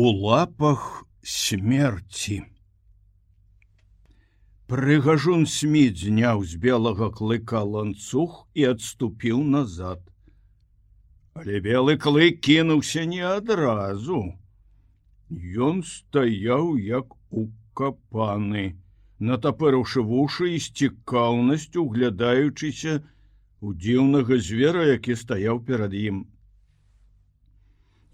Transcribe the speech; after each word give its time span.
у 0.00 0.10
лапах 0.12 1.04
смерти. 1.22 2.36
Прыгажун 4.64 5.44
сміт 5.54 6.00
зняў 6.00 6.40
з 6.52 6.56
белага 6.62 7.08
клыка 7.18 7.60
ланцуг 7.72 8.38
і 8.56 8.64
адступіў 8.70 9.42
назад. 9.56 10.00
Але 11.36 11.60
белы 11.68 11.98
клык 12.06 12.40
кінуўся 12.48 13.04
не 13.12 13.20
адразу. 13.32 14.22
Ён 15.68 15.84
стаяў 15.90 16.80
як 16.80 17.12
укапаны, 17.44 18.66
натапырыўшы 19.20 20.00
вушы 20.00 20.54
і 20.56 20.64
з 20.64 20.72
цікаўнасцю 20.80 21.84
углядаючыся 21.84 23.02
у 23.60 23.76
дзіўнага 23.76 24.40
звера, 24.48 24.88
які 24.96 25.20
стаяў 25.28 25.60
перад 25.60 25.92
ім. 25.92 26.24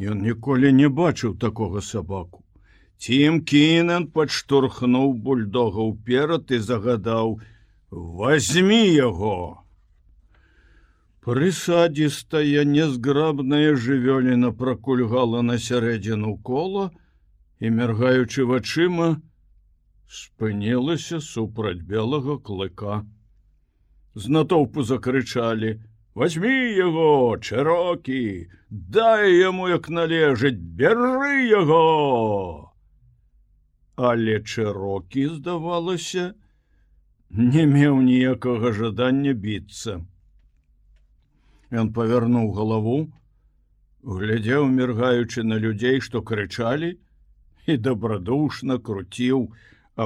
Ён 0.01 0.21
ніколі 0.21 0.73
не 0.73 0.89
бачыў 0.89 1.37
такога 1.41 1.81
сабаку. 1.81 2.43
Цім 3.01 3.41
кінан 3.49 4.09
падштурхнуў 4.13 5.15
бульдога 5.25 5.85
ўперад 5.89 6.53
і 6.53 6.59
загадаў: 6.59 7.41
возьми 7.91 8.83
яго. 8.93 9.63
Прысадзістая 11.27 12.65
незграбная 12.65 13.75
жывёліна 13.75 14.53
пракульгала 14.53 15.43
на 15.43 15.57
сярэдзіну 15.59 16.37
кола 16.39 16.91
і, 17.59 17.67
мяргаючы 17.73 18.45
вачыма, 18.47 19.09
спынілася 20.07 21.21
супраць 21.21 21.83
белага 21.83 22.39
клыка. 22.39 23.03
З 24.15 24.29
натоўпу 24.29 24.85
закрычалі: 24.87 25.81
«Возьми 26.17 26.73
яго, 26.73 27.37
чырокі, 27.37 28.49
дай 28.71 29.37
яму 29.37 29.69
як 29.69 29.91
належыць, 29.93 30.57
бяры 30.57 31.45
яго! 31.45 32.73
але 33.97 34.37
чырокі 34.41 35.25
здавалася 35.35 36.25
не 37.31 37.65
меў 37.69 38.01
ніякага 38.07 38.73
жадання 38.79 39.33
біцца. 39.45 39.97
Ён 41.73 41.93
павярнуў 41.97 42.49
галаву 42.61 42.97
глядзеў 44.17 44.69
міргаючы 44.79 45.45
на 45.45 45.61
людзей 45.67 46.01
што 46.09 46.25
крычалі 46.33 46.91
і 47.67 47.77
дабрадушна 47.89 48.79
круціў 48.89 49.45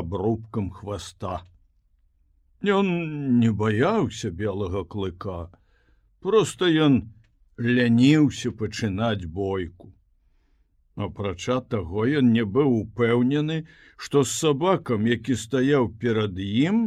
абрубкам 0.02 0.70
хваста. 0.70 1.39
Ён 2.62 2.95
не 3.39 3.50
баяўся 3.50 4.30
белага 4.30 4.83
клыка 4.84 5.41
просто 6.27 6.73
ён 6.89 7.01
ляніўся 7.59 8.53
пачынаць 8.65 9.25
бойку 9.41 9.95
Апрача 11.05 11.61
таго 11.73 12.05
ён 12.21 12.33
не 12.37 12.45
быў 12.45 12.73
упэўнены, 12.79 13.57
што 13.97 14.23
з 14.25 14.35
сабакам, 14.39 15.07
які 15.07 15.37
стаяў 15.43 15.89
перад 16.03 16.39
ім, 16.47 16.81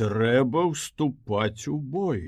трэба 0.00 0.64
ўступаць 0.72 1.68
у 1.72 1.76
бой. 1.96 2.22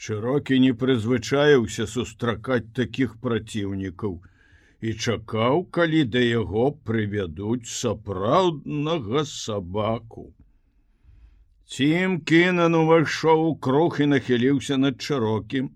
Чырокі 0.00 0.58
не 0.64 0.72
прызвычаіўся 0.82 1.86
сустракаць 1.94 2.74
такіх 2.78 3.16
праціўнікаў 3.24 4.20
і 4.80 4.94
чакаў, 5.06 5.64
калі 5.78 6.04
да 6.14 6.22
яго 6.24 6.70
прывядуць 6.90 7.68
сапраўднага 7.72 9.24
сабаку. 9.32 10.30
Цім 11.70 12.14
кінан 12.26 12.74
увайшоў 12.74 13.40
у 13.48 13.50
круг 13.64 13.98
і 14.02 14.06
нахіліўся 14.12 14.76
над 14.84 14.96
чырокім, 15.08 15.66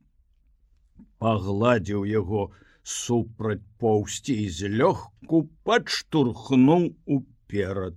пагладзіў 1.23 2.01
яго, 2.13 2.47
супраць 2.93 3.63
поўсці 3.85 4.35
і 4.45 4.47
злёгку 4.57 5.43
падштурхнуў 5.69 6.89
уперад. 7.17 7.95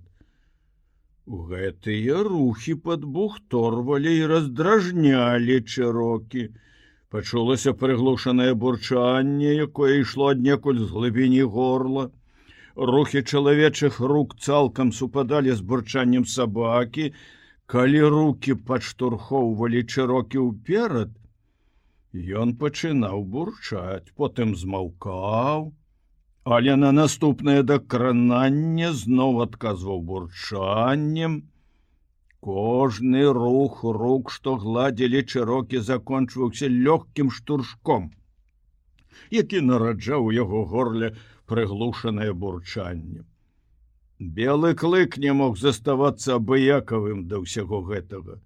Гэтыя 1.48 2.20
рухі 2.28 2.76
пад 2.84 3.06
бухторвалі 3.16 4.12
і 4.18 4.28
раздражнялі 4.32 5.56
чырокі. 5.72 6.44
Пачулася 7.10 7.74
прыглушанае 7.80 8.52
бурчанне, 8.66 9.56
якое 9.64 9.96
ішло 10.04 10.28
аднекуль 10.36 10.78
з 10.84 10.86
глыбіні 10.92 11.42
горла. 11.56 12.06
Рухі 12.92 13.24
чалавечых 13.26 13.98
рук 14.14 14.38
цалкам 14.38 14.94
супадалі 15.00 15.58
з 15.58 15.66
бурчаннем 15.72 16.30
сабакі, 16.36 17.10
калі 17.68 18.02
руки 18.16 18.54
падштурхоўвалі 18.68 19.84
чырокі 19.84 20.44
ўперад, 20.48 21.12
Ён 22.16 22.54
пачынаў 22.56 23.20
бурчаць, 23.32 24.08
потым 24.16 24.54
змаўкаў, 24.56 25.74
але 26.56 26.76
на 26.76 26.90
наступнае 26.90 27.62
дакрананне 27.62 28.92
зноў 28.92 29.42
адказваў 29.44 30.00
бурчаннем. 30.00 31.42
Кожны 32.40 33.24
рух 33.38 33.84
рук, 33.84 34.30
што 34.30 34.56
гладзілі 34.56 35.22
чырокі, 35.22 35.84
закончваўся 35.84 36.72
лёгкім 36.72 37.30
штуршком, 37.30 38.10
які 39.30 39.60
нараджаў 39.60 40.32
яго 40.32 40.64
горле 40.64 41.14
прыглушанае 41.44 42.32
бурчанне. 42.32 43.26
Белы 44.18 44.74
клык 44.74 45.16
не 45.18 45.32
мог 45.32 45.58
заставацца 45.58 46.36
абыякавым 46.42 47.26
да 47.30 47.38
ўсяго 47.44 47.82
гэтага 47.86 48.42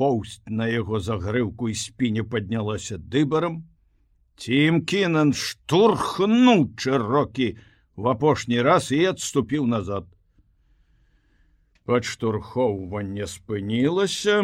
поўсць 0.00 0.38
на 0.60 0.66
яго 0.70 0.98
загрыўку 1.06 1.68
і 1.68 1.74
спіне 1.76 2.22
паднялася 2.34 2.96
дыбарам. 3.14 3.58
Цім 4.40 4.80
кінан 4.92 5.34
штурхнуў 5.36 6.62
чырокі 6.80 7.48
в 8.00 8.08
апошні 8.14 8.62
раз 8.64 8.88
і 8.96 9.00
адступіў 9.12 9.66
назад. 9.74 10.08
Падштурхоўванне 11.84 13.28
спынілася, 13.28 14.38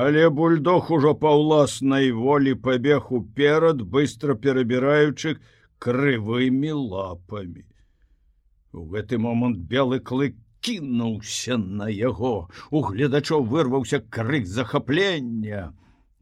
але 0.00 0.26
бульдог 0.40 0.90
ужо 0.98 1.14
па 1.22 1.36
ўласнай 1.38 2.10
волі 2.18 2.58
пабег 2.66 3.12
уперад, 3.20 3.86
быстро 3.94 4.34
перабіраючы 4.34 5.36
крывымі 5.78 6.74
лапамі. 6.74 7.62
У 8.78 8.84
гэты 8.94 9.18
момант 9.18 9.58
белы 9.70 9.98
клык 9.98 10.36
кінуўся 10.62 11.56
на 11.58 11.88
яго. 11.90 12.48
У 12.70 12.82
гледачоў 12.86 13.42
вырваўся 13.52 13.98
крык 14.16 14.46
захаплення. 14.46 15.72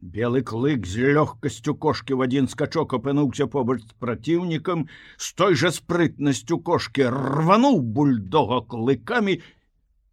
Белы 0.01 0.41
клык 0.41 0.89
з 0.89 1.13
лёгкасцю 1.17 1.75
кошки 1.85 2.17
в 2.17 2.25
адзін 2.25 2.49
скачок 2.49 2.97
апынуўся 2.97 3.47
побач 3.55 3.77
з 3.83 3.93
праціўнікам 4.01 4.87
з 5.17 5.31
той 5.41 5.59
жа 5.61 5.71
спрытнасцю 5.77 6.57
кошки 6.71 7.05
рвануў 7.13 7.79
бульдога 7.97 8.59
клыкамі 8.73 9.37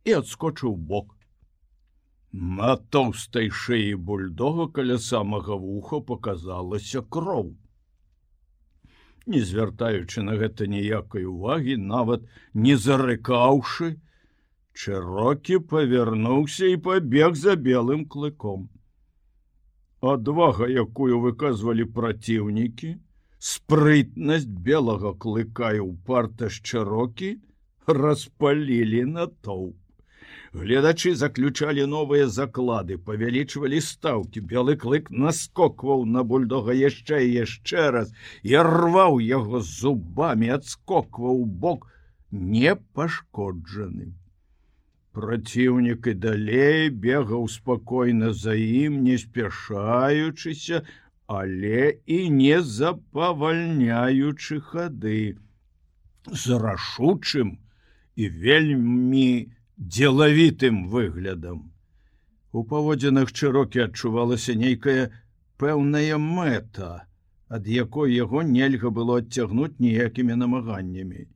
і 0.05 0.17
адскочыў 0.21 0.77
бок. 0.93 1.17
На 2.61 2.77
тоўстай 2.77 3.53
шыі 3.65 3.97
бульдога 4.09 4.69
каля 4.69 5.01
самага 5.01 5.57
вуха 5.67 6.01
показалася 6.13 7.05
кроў 7.17 7.55
не 9.27 9.41
звяртаючы 9.51 10.23
на 10.23 10.39
гэта 10.41 10.67
ніякай 10.71 11.29
увагі 11.29 11.77
нават 11.91 12.27
не 12.55 12.77
зарыкаўшы 12.87 13.95
Чырокі 14.75 15.59
павярнуўся 15.71 16.67
і 16.67 16.79
пабег 16.87 17.37
за 17.39 17.55
белым 17.67 18.01
клыком. 18.15 18.67
Адвага, 20.13 20.67
якую 20.67 21.21
выказвалі 21.25 21.87
праціўнікі, 21.99 22.91
спрытнасць 23.51 24.51
белага 24.67 25.15
клыка 25.25 25.71
і 25.79 25.85
ўпарта 25.87 26.51
з 26.51 26.59
чырокі 26.73 27.31
распалілі 27.87 29.05
на 29.15 29.29
тоўп. 29.47 29.79
Гледачы 30.55 31.11
заключалі 31.19 31.83
новыя 31.91 32.31
заклады, 32.31 32.95
павялічвалі 33.07 33.81
стаўкі, 33.83 34.43
белы 34.51 34.77
клык 34.79 35.09
наскокваў 35.11 36.05
на 36.17 36.23
бульдога 36.23 36.77
яшчэ 36.81 37.17
і 37.27 37.33
яшчэ 37.43 37.87
раз 37.97 38.13
і 38.47 38.55
рваў 38.69 39.19
яго 39.19 39.59
зубамі, 39.71 40.53
адскокваў 40.57 41.43
бок 41.65 41.89
непашкоджаным. 42.31 44.13
Праціўнік 45.19 46.07
і 46.13 46.15
далей 46.27 46.87
бегаў 47.07 47.51
спакойна 47.51 48.31
за 48.31 48.55
ім, 48.55 49.03
не 49.09 49.19
спяшаючыся, 49.19 50.85
але 51.27 51.99
і 52.07 52.31
не 52.31 52.63
запавальняючы 52.63 54.63
хады, 54.71 55.35
з 56.31 56.63
рашучым 56.63 57.59
і 58.15 58.31
вельмі 58.47 59.51
дзелавітым 59.79 60.89
выглядам. 60.89 61.73
У 62.53 62.63
паводзінах 62.63 63.33
чырокі 63.33 63.83
адчувалася 63.85 64.55
нейкая 64.55 65.11
пэўная 65.59 66.19
мэта, 66.19 67.07
ад 67.49 67.67
якой 67.67 68.15
яго 68.15 68.43
нельга 68.43 68.91
было 68.91 69.19
адцягнуць 69.23 69.79
ніякімі 69.79 70.39
намаганнямі. 70.39 71.27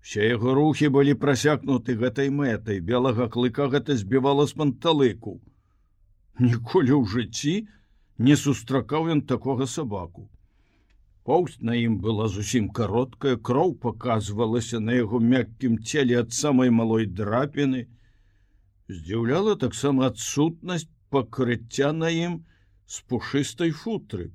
Все 0.00 0.24
яго 0.28 0.54
рухі 0.54 0.88
былі 0.88 1.14
прасякнуты 1.14 1.98
гэтай 2.00 2.32
мэтай 2.32 2.80
белага 2.80 3.28
клыка 3.28 3.68
гэта 3.68 3.96
збівала 3.96 4.46
з 4.46 4.56
панталыку. 4.56 5.36
Ніколі 6.40 6.92
ў 6.96 7.04
жыцці 7.04 7.54
не 8.18 8.36
сустракаў 8.36 9.12
ён 9.12 9.20
такога 9.28 9.66
сабаку. 9.66 10.30
Поўсць 11.28 11.58
на 11.68 11.74
ім 11.76 11.96
была 12.04 12.26
зусім 12.32 12.68
кароткая, 12.76 13.36
кроў 13.46 13.74
паказвалася 13.80 14.78
на 14.80 14.94
яго 14.96 15.18
мяккім 15.20 15.74
целе 15.88 16.14
ад 16.20 16.30
самай 16.32 16.70
малой 16.76 17.04
драпіны. 17.18 17.80
Здзіўляла 18.88 19.56
таксама 19.64 20.06
адсутнасць 20.06 20.86
пакрыцця 21.12 21.90
на 21.92 22.08
ім 22.08 22.38
з 22.94 23.02
пушыстай 23.12 23.74
футры. 23.80 24.30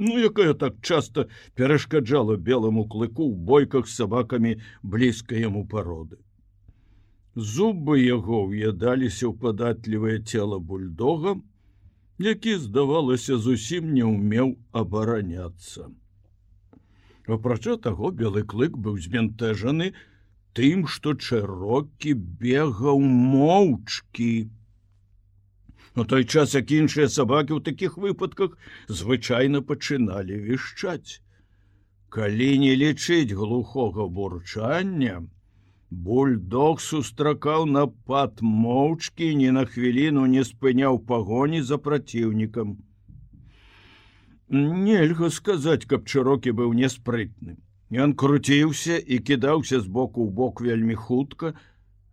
Ну, 0.00 0.16
якая 0.28 0.54
так 0.62 0.78
часта 0.80 1.26
перашкаджала 1.60 2.36
белому 2.46 2.84
клыку 2.94 3.26
ў 3.28 3.36
бойках 3.50 3.90
з 3.90 3.96
сабакамі 4.00 4.52
блізка 4.94 5.36
яму 5.36 5.66
пароды. 5.74 6.16
Зубы 7.36 7.98
яго 8.00 8.40
ўядаліся 8.46 9.28
ў 9.28 9.36
падатлівае 9.44 10.16
цела 10.24 10.56
бульдога, 10.72 11.36
які, 12.30 12.56
здавалася, 12.64 13.36
зусім 13.36 13.92
не 13.92 14.08
ўмеў 14.08 14.56
абараняцца. 14.72 15.92
Апрача 17.26 17.76
таго 17.84 18.10
белы 18.12 18.42
клык 18.44 18.76
быў 18.76 18.98
збянтэжаны 19.00 19.92
тым, 20.58 20.84
што 20.86 21.14
чарокі 21.14 22.12
бегаў 22.42 23.00
моўчкі. 23.00 24.34
На 25.96 26.04
той 26.04 26.24
час, 26.24 26.54
як 26.58 26.70
іншыя 26.70 27.08
сабакі 27.08 27.56
ў 27.56 27.60
такіх 27.64 27.96
выпадках 27.96 28.58
звычайна 28.88 29.62
пачыналі 29.62 30.36
вішчаць. 30.46 31.22
Калі 32.14 32.50
не 32.62 32.74
лічыць 32.78 33.32
глухога 33.32 34.06
бурчання, 34.06 35.24
бульдог 35.90 36.82
сустракаў 36.82 37.64
напад 37.66 38.42
моўчкі, 38.42 39.34
ні 39.40 39.50
на 39.56 39.64
хвіліну 39.64 40.26
не 40.26 40.44
спыняў 40.44 41.00
пагоні 41.12 41.62
за 41.62 41.78
праціўнікам. 41.78 42.76
Нельга 44.54 45.30
сказаць, 45.34 45.84
каб 45.90 46.06
чырокі 46.06 46.52
быў 46.58 46.74
неспрытным. 46.78 47.58
Ён 47.90 48.14
круціўся 48.14 48.98
і 48.98 49.18
кідаўся 49.18 49.80
з 49.80 49.90
боку 49.90 50.22
ў 50.22 50.30
бок 50.30 50.60
вельмі 50.62 50.94
хутка, 50.94 51.54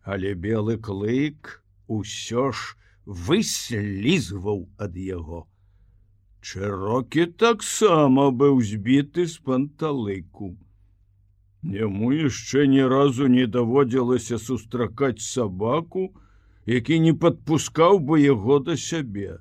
але 0.02 0.34
белы 0.34 0.78
клык 0.78 1.62
усё 1.86 2.50
ж 2.50 2.74
выслізваў 3.06 4.66
ад 4.82 4.98
яго. 4.98 5.46
Чырокі 6.42 7.28
таксама 7.46 8.32
быў 8.34 8.58
збіты 8.66 9.28
з 9.30 9.38
панталыку. 9.46 10.58
Яму 11.62 12.10
яшчэ 12.18 12.66
ні 12.66 12.82
разу 12.90 13.30
не 13.30 13.46
даводзілася 13.46 14.42
сустракаць 14.42 15.22
сабаку, 15.22 16.10
які 16.66 17.00
не 17.06 17.14
падпускаў 17.14 18.02
бы 18.02 18.18
яго 18.26 18.58
да 18.66 18.78
сябе. 18.78 19.38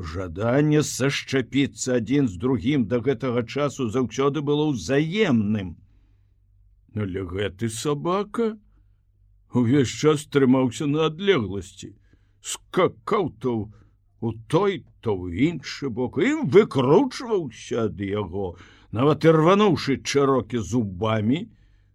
Жаданне 0.00 0.80
сашчапіцца 0.86 2.00
адзін 2.00 2.28
з 2.32 2.40
другім 2.40 2.86
да 2.88 3.00
гэтага 3.04 3.44
часу 3.44 3.88
заўсёды 3.92 4.40
было 4.40 4.72
ўзаемным. 4.72 5.76
Але 6.96 7.24
гэты 7.32 7.68
сабака 7.68 8.56
увесь 9.52 9.92
час 9.92 10.24
трымаўся 10.26 10.88
на 10.88 11.06
адлегласці, 11.10 11.92
скакаў 12.40 13.30
то 13.44 13.54
у 14.20 14.32
той, 14.48 14.84
то 15.00 15.16
ў 15.16 15.52
іншы 15.52 15.92
бок 15.92 16.18
і 16.18 16.48
выкручваўся 16.56 17.88
ад 17.88 18.00
яго, 18.00 18.56
нават 18.92 19.24
і 19.24 19.36
рвануўшы 19.36 20.00
чарокі 20.00 20.64
зубамі, 20.64 21.48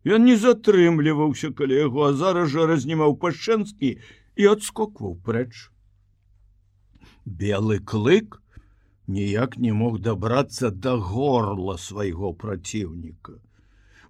ён 0.06 0.30
не 0.30 0.38
затрымліваўся, 0.38 1.54
калі 1.58 1.82
яго 1.90 2.10
а 2.10 2.14
зараз 2.14 2.54
жа 2.54 2.70
разнімаў 2.70 3.18
пашэнскі 3.18 3.98
і 4.38 4.52
адскокваў 4.54 5.18
прэч 5.26 5.74
белы 7.26 7.80
клык 7.80 8.42
ніяк 9.08 9.58
не 9.58 9.72
мог 9.74 10.00
дабрацца 10.00 10.70
до 10.72 10.98
горла 10.98 11.78
свайго 11.78 12.34
праціўніка. 12.34 13.40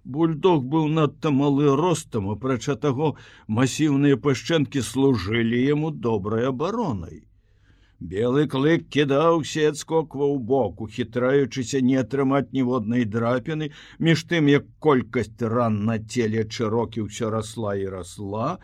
Бульдог 0.04 0.66
быў 0.72 0.86
надта 0.88 1.32
малы 1.34 1.72
ростам, 1.76 2.28
апрача 2.30 2.76
таго 2.76 3.16
масіўныя 3.48 4.16
пашчэнкі 4.16 4.82
служылі 4.82 5.62
яму 5.62 5.90
добрай 5.90 6.46
абаронай. 6.46 7.24
Белы 7.98 8.44
клык 8.46 8.86
кідаўся 8.92 9.72
адскокваў 9.72 10.38
боку, 10.38 10.86
хітраючыся 10.86 11.80
не 11.80 11.96
атрымаць 11.96 12.52
ніводнай 12.52 13.04
драпіны, 13.08 13.70
між 13.98 14.24
тым 14.30 14.52
як 14.52 14.68
колькасць 14.78 15.40
ран 15.40 15.84
на 15.88 15.98
целе 15.98 16.44
чырокі 16.44 17.08
ўсё 17.08 17.32
расла 17.32 17.74
і 17.74 17.88
расла, 17.96 18.58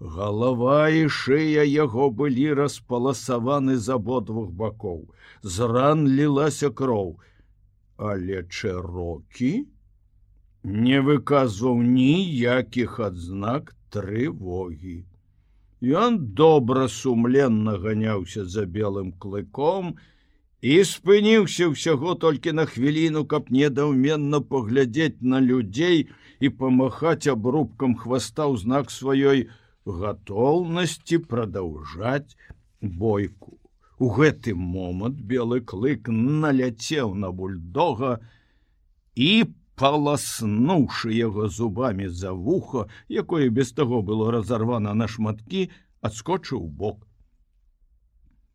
Галава 0.00 0.88
і 0.92 1.08
шыя 1.08 1.64
яго 1.64 2.10
былі 2.10 2.52
распаласаваны 2.58 3.76
з 3.80 3.96
абодвух 3.96 4.50
бакоў. 4.52 5.08
З 5.42 5.68
ран 5.72 6.04
лілася 6.08 6.68
кроў, 6.70 7.16
але 7.96 8.44
чэрокі 8.44 9.64
не 10.66 11.00
выказваў 11.00 11.80
ніякіх 11.80 13.00
адзнак 13.00 13.72
трывогі. 13.88 15.04
Ён 15.80 16.18
добра 16.34 16.88
сумленна 16.88 17.78
ганяўся 17.80 18.44
за 18.44 18.66
белым 18.66 19.12
клыком 19.16 19.96
і 20.60 20.82
спыніўся 20.84 21.72
ўсяго 21.72 22.16
толькі 22.20 22.52
на 22.52 22.64
хвіліну, 22.66 23.24
каб 23.24 23.48
недаўменна 23.48 24.40
паглядзець 24.40 25.20
на 25.20 25.40
людзей 25.40 26.08
і 26.40 26.48
памахаць 26.48 27.28
абрубкам 27.32 27.94
хваста 27.96 28.44
ў 28.44 28.60
знак 28.60 28.90
сваёй, 28.90 29.48
готовнасці 29.86 31.18
продолжать 31.18 32.36
бойку. 32.80 33.58
У 33.98 34.10
гэты 34.12 34.52
момант 34.54 35.22
белы 35.24 35.62
клык 35.64 36.10
наляцеў 36.12 37.14
на 37.14 37.30
бульдога 37.32 38.18
і 39.14 39.30
паласнуўшы 39.80 41.14
яго 41.16 41.48
зубамі 41.48 42.08
за 42.08 42.32
вухо, 42.32 42.88
якое 43.08 43.48
без 43.48 43.72
таго 43.72 44.02
было 44.02 44.30
разарвана 44.32 44.92
на 44.92 45.08
шматкі, 45.08 45.70
адскочыў 46.02 46.68
бок. 46.68 47.06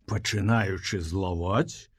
Пачынаючы 0.06 1.00
злаваць, 1.00 1.89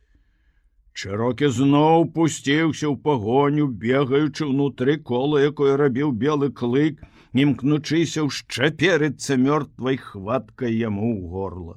Чарокі 0.93 1.49
зноў 1.49 2.02
пусціўся 2.14 2.85
ў 2.85 2.96
пагоню, 3.05 3.67
бегаючы 3.85 4.44
ўнутры 4.44 4.99
кола, 5.00 5.40
якое 5.40 5.76
рабіў 5.81 6.12
белы 6.12 6.52
клык, 6.52 7.00
імкнучыся 7.32 8.25
ўшчаперыцца 8.29 9.37
мёртвай 9.40 9.96
хваткай 9.96 10.76
яму 10.76 11.08
ў 11.17 11.20
горла. 11.32 11.76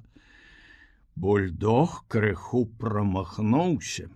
Бульдог 1.16 2.04
крыху 2.12 2.66
прамахнуўся, 2.80 4.10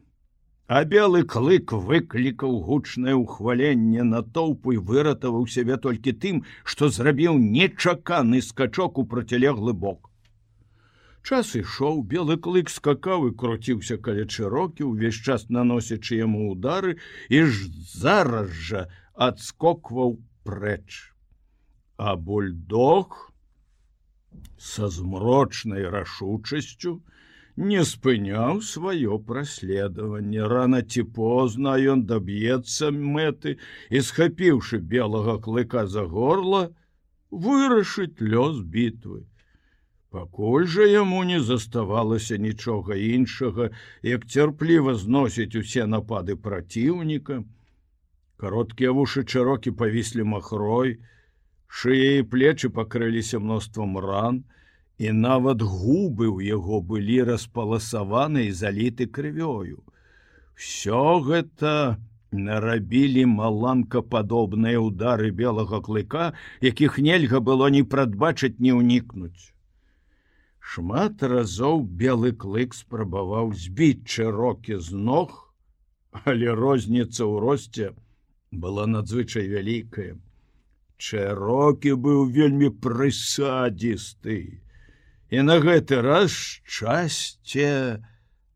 а 0.67 0.83
белы 0.83 1.23
клык 1.23 1.71
выклікаў 1.71 2.59
гучнае 2.67 3.15
ўхваленне 3.15 4.03
на 4.03 4.19
тоўпу 4.21 4.75
і 4.75 4.83
выратаваў 4.89 5.47
сябе 5.47 5.79
толькі 5.85 6.11
тым, 6.25 6.43
што 6.63 6.89
зрабіў 6.91 7.39
нечаканы 7.39 8.41
скачок 8.43 8.99
у 8.99 9.05
процілеглы 9.13 9.73
бок. 9.73 10.11
Час 11.23 11.55
ішоў 11.55 12.03
белы 12.03 12.35
клык 12.35 12.69
скакаў 12.73 13.29
і 13.29 13.35
круціўся 13.39 13.97
каля 14.03 14.27
чырокі 14.27 14.83
увесь 14.91 15.19
час 15.23 15.47
наносячы 15.47 16.19
яму 16.19 16.51
удары 16.51 16.97
і 17.29 17.43
ж 17.47 17.71
зараз 17.95 18.51
жа 18.51 18.83
адскокваў 19.15 20.19
прэч 20.43 21.09
а 21.99 22.15
бульдог 22.15 23.15
со 24.57 24.87
змрочнай 24.87 25.83
рашучасцю 25.95 26.93
не 27.71 27.81
спыняў 27.89 28.61
сваё 28.67 29.17
праследаванне 29.31 30.45
рано 30.53 30.79
ці 30.93 31.03
позна 31.17 31.73
ён 31.93 32.05
даб'ецца 32.11 32.91
мэты 33.15 33.57
і 33.89 34.03
схапіўшы 34.11 34.79
белага 34.93 35.35
клыка 35.47 35.83
за 35.97 36.05
горла 36.13 36.61
вырашыць 37.47 38.23
лёс 38.35 38.63
бітвы 38.77 39.19
пакуль 40.15 40.71
жа 40.77 40.89
яму 40.93 41.21
не 41.33 41.43
заставалася 41.51 42.39
нічога 42.47 42.95
іншага 43.11 43.69
як 44.13 44.25
цярпліва 44.37 44.95
зносіць 45.03 45.51
усе 45.65 45.91
напады 45.97 46.39
праціўніка 46.47 47.43
кароткія 48.39 48.95
вушы 48.95 49.27
чарокі 49.27 49.75
павіслі 49.83 50.31
махрой 50.33 50.99
и 51.69 51.79
шые 51.79 52.19
і 52.19 52.27
плечы 52.33 52.69
пакрыліся 52.73 53.39
мноствам 53.39 53.97
ран 54.01 54.41
і 54.97 55.13
нават 55.15 55.61
губы 55.61 56.27
ў 56.27 56.49
яго 56.57 56.81
былі 56.81 57.21
распаласаваны 57.29 58.49
і 58.49 58.55
заліты 58.61 59.07
крывёю. 59.07 59.85
Все 60.57 61.03
гэта 61.23 62.01
нарабілі 62.33 63.25
маланкападобныя 63.37 64.81
удары 64.81 65.29
белага 65.31 65.79
клыка 65.85 66.33
якіх 66.65 66.97
нельга 67.05 67.39
было 67.39 67.69
ні 67.69 67.85
прадбачыць 67.93 68.59
не 68.59 68.73
ўнікнуць. 68.73 69.53
Шмат 70.59 71.23
разоў 71.23 71.85
белы 72.01 72.33
клык 72.33 72.75
спрабаваў 72.77 73.53
збіць 73.53 74.09
чырокі 74.09 74.81
з 74.89 74.97
ног 75.09 75.37
але 76.25 76.49
розніца 76.59 77.23
ў 77.23 77.33
росце 77.45 77.93
была 78.51 78.89
надзвычай 78.89 79.47
вялікая 79.47 80.17
Чэрокі 80.99 81.95
быў 81.95 82.27
вельмі 82.35 82.69
прысадзісты. 82.83 84.39
І 85.31 85.43
на 85.47 85.55
гэты 85.63 86.01
раз 86.03 86.35
шчасце 86.67 88.03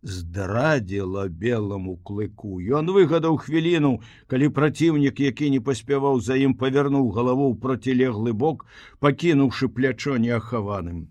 здрадзіла 0.03 1.29
белому 1.31 1.95
клыку. 2.03 2.59
Ён 2.59 2.91
выгадаў 2.91 3.39
хвіліну, 3.39 3.93
калі 4.27 4.50
праціўнік, 4.57 5.19
які 5.23 5.50
не 5.55 5.62
паспяваў 5.63 6.19
за 6.19 6.35
ім 6.35 6.59
павярнуў 6.59 7.07
галаву 7.15 7.47
ў 7.53 7.59
процілеглы 7.63 8.35
бок, 8.35 8.67
пакінуўшы 9.00 9.71
плячо 9.71 10.19
неахаваным. 10.19 11.07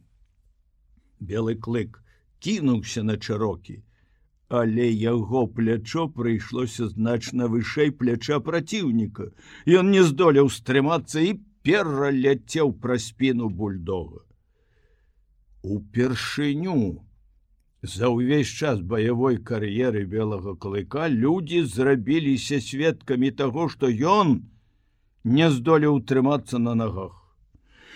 Белы 1.16 1.56
клык 1.56 2.02
кінуўся 2.44 3.02
на 3.08 3.16
чарокі, 3.16 3.80
але 4.52 4.86
яго 5.02 5.46
плячо 5.58 6.08
прыйшлося 6.16 6.88
значна 6.88 7.46
вышэй 7.52 7.92
пляча 8.00 8.40
праціўніка. 8.48 9.30
Ён 9.78 9.88
не 9.94 10.02
здолеў 10.08 10.50
стрымацца 10.56 11.24
і 11.28 11.38
пераляцеў 11.64 12.74
пра 12.82 12.98
спіну 13.00 13.48
бульдога. 13.48 14.20
Упершыню 15.62 16.76
За 17.82 18.08
ўвесь 18.14 18.46
час 18.46 18.80
баявой 18.80 19.38
кар'еры 19.42 20.04
белага 20.06 20.52
клыка 20.54 21.08
людзі 21.10 21.62
зрабіліся 21.66 22.60
сведкамі 22.62 23.30
таго, 23.40 23.66
што 23.72 23.90
ён 23.90 24.36
не 25.24 25.50
здолеў 25.50 25.98
утрымацца 25.98 26.62
на 26.62 26.76
нагах. 26.78 27.21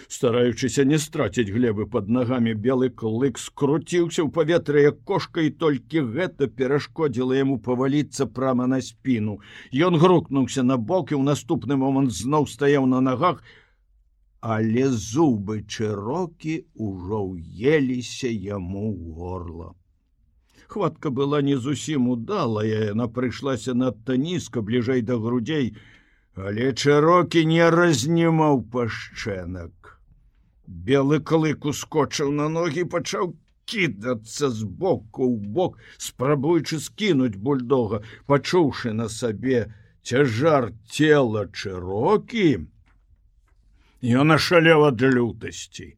Стараючыся 0.09 0.85
не 0.85 0.99
страціць 1.03 1.51
глебы 1.51 1.87
под 1.91 2.09
нагамі 2.09 2.55
белы 2.55 2.89
клык 2.91 3.39
скруціўся 3.43 4.23
ў 4.23 4.31
паветра 4.31 4.83
як 4.87 5.01
кошка 5.03 5.43
і 5.43 5.51
толькі 5.63 6.07
гэта 6.15 6.47
перашкодзіла 6.47 7.39
яму 7.43 7.59
паваліцца 7.59 8.27
прама 8.27 8.67
на 8.71 8.79
спіну. 8.81 9.41
Ён 9.75 9.99
грукнуўся 9.99 10.63
на 10.63 10.77
бок 10.79 11.11
і 11.11 11.19
ў 11.19 11.23
наступны 11.27 11.75
момант 11.81 12.15
зноў 12.15 12.47
стаяў 12.47 12.87
на 12.87 13.01
нагах, 13.03 13.43
але 14.41 14.87
зубы 14.95 15.67
чырокі 15.67 16.55
ўжо 16.79 17.19
ўеліся 17.35 18.31
яму 18.31 18.95
горла. 19.19 19.75
Хватка 20.69 21.11
была 21.11 21.43
не 21.43 21.59
зусім 21.59 22.09
удалая, 22.15 22.95
яна 22.95 23.11
прыйшлася 23.11 23.75
надта 23.75 24.15
нізка 24.15 24.63
бліжэй 24.63 25.03
да 25.03 25.19
грудзей, 25.19 25.75
але 26.35 26.73
чарокі 26.73 27.43
не 27.47 27.67
разнімаў 27.71 28.63
пашчэнак. 28.71 29.86
Белы 30.67 31.21
клык 31.21 31.65
ускочыў 31.73 32.31
на 32.37 32.49
ногі 32.49 32.85
пачаў 32.85 33.35
кідацца 33.67 34.51
з 34.51 34.63
боку 34.67 35.27
ў 35.27 35.37
бок, 35.59 35.79
спрабуючы 35.99 36.79
скінуць 36.83 37.37
бульдога, 37.37 38.03
пачуўшы 38.27 38.93
на 38.93 39.09
сабе 39.09 39.67
цяжар 40.03 40.73
цела 40.91 41.47
чырокі, 41.51 42.67
Ён 44.03 44.33
ашалеў 44.33 44.85
ад 44.87 45.01
лютасці. 45.01 45.97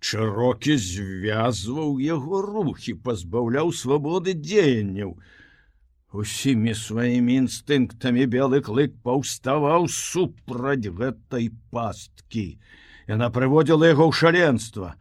Чарокі 0.00 0.76
звязваў 0.76 1.98
яго 2.00 2.40
рухі, 2.42 2.94
пазбаўляў 2.94 3.72
свабоды 3.72 4.34
дзеянняў. 4.34 5.16
Усімі 6.16 6.72
сваімі 6.74 7.36
інстынктамі 7.44 8.26
белы 8.26 8.60
клык 8.64 8.96
паўставаў 9.04 9.88
супраць 9.92 10.88
гэтай 10.88 11.50
пасткі. 11.70 12.58
Яна 13.06 13.30
прыводзіла 13.30 13.92
яго 13.92 14.10
ў 14.10 14.12
шаленства. 14.12 14.94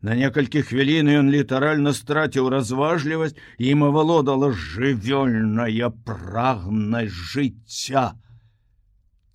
На 0.00 0.16
некалькі 0.16 0.64
хвілін 0.64 1.12
ён 1.12 1.28
літаральна 1.28 1.92
страціў 1.92 2.48
разважлівасць 2.48 3.36
і 3.58 3.76
ім 3.76 3.84
авалодала 3.92 4.48
жывёльная 4.50 5.92
прагнасць 6.08 7.20
жыцця 7.36 8.16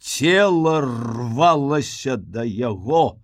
цела 0.05 0.81
рвалася 0.81 2.17
да 2.17 2.43
яго. 2.45 3.17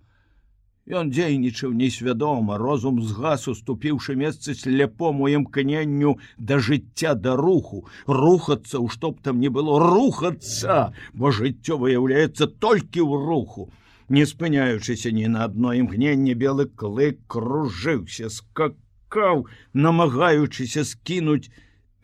Ён 0.82 1.12
дзейнічаў 1.14 1.70
несвядома, 1.78 2.58
розум 2.58 2.98
згас 3.06 3.46
уступіўшы 3.46 4.16
месцы 4.18 4.54
сляпому 4.58 5.30
імкненню 5.30 6.16
да 6.38 6.58
жыцця 6.58 7.14
да 7.14 7.36
руху, 7.38 7.86
рухацца 8.10 8.82
ў 8.82 8.90
што 8.90 9.14
б 9.14 9.22
там 9.22 9.38
не 9.38 9.48
было 9.48 9.78
рухацца, 9.78 10.90
бо 11.14 11.30
жыццё 11.30 11.78
выяўляецца 11.78 12.50
толькі 12.58 13.06
ў 13.06 13.30
руху. 13.30 13.70
Не 14.12 14.24
спыняючыся 14.28 15.10
ні 15.16 15.26
на 15.34 15.46
адно 15.48 15.72
імкненне 15.78 16.34
белы 16.42 16.68
клык 16.82 17.22
кружыўся, 17.32 18.28
скакаў, 18.28 19.46
намагаючыся 19.72 20.84
скінуць 20.84 21.48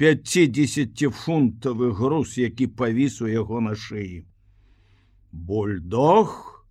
50фунтавы 0.01 1.93
груз, 2.01 2.39
які 2.41 2.67
павіс 2.81 3.21
у 3.21 3.29
яго 3.29 3.61
на 3.61 3.77
шыі 3.77 4.25
бульдог 5.33 6.65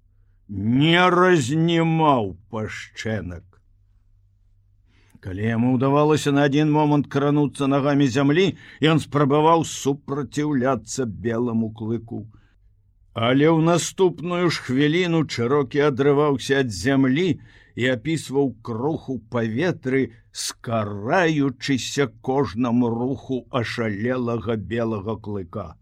не 0.48 0.98
разнімаў 1.10 2.38
пашчэнак. 2.50 3.44
Калі 5.20 5.44
яму 5.44 5.74
ўдавалася 5.76 6.32
на 6.32 6.46
адзін 6.48 6.72
момант 6.72 7.10
крануцца 7.12 7.68
нагамі 7.68 8.08
зямлі, 8.08 8.54
ён 8.82 9.02
спрабаваў 9.04 9.66
супраціўляцца 9.68 11.06
белому 11.06 11.74
клыку. 11.74 12.26
Але 13.18 13.50
ў 13.50 13.66
наступную 13.66 14.54
ж 14.54 14.62
хвіліну 14.62 15.24
чырокі 15.26 15.80
адрываўся 15.90 16.60
ад 16.64 16.70
зямлі 16.70 17.42
і 17.74 17.88
апісваў 17.94 18.52
круху 18.62 19.18
паветры, 19.34 20.02
скараючыся 20.30 22.08
кожнаму 22.22 22.94
руху 22.94 23.42
ашалелага 23.50 24.60
белага 24.74 25.18
клыка. 25.18 25.74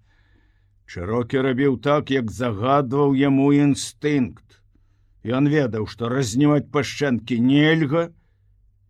Чырокі 0.88 1.44
рабіў 1.44 1.76
так, 1.84 2.16
як 2.16 2.32
загадваў 2.32 3.20
яму 3.20 3.52
інстынкт. 3.52 4.64
Ён 5.28 5.52
ведаў, 5.52 5.92
што 5.92 6.08
разнімаць 6.08 6.72
пашчэнкі 6.72 7.44
нельга, 7.44 8.10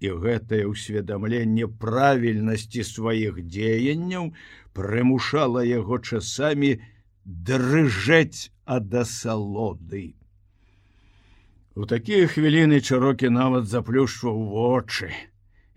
і 0.05 0.17
гэтае 0.21 0.65
ўсведамленне 0.69 1.65
правільнасці 1.81 2.85
сваіх 2.85 3.41
дзеянняў 3.41 4.35
прымушала 4.77 5.65
яго 5.65 5.97
часамі 5.97 6.77
дрыжэць 7.25 8.51
ад 8.65 8.93
асалоды. 8.93 10.13
У 11.75 11.85
такія 11.89 12.27
хвіліны 12.29 12.79
чарокі 12.79 13.29
нават 13.33 13.65
заплюшваў 13.67 14.37
вочы, 14.53 15.09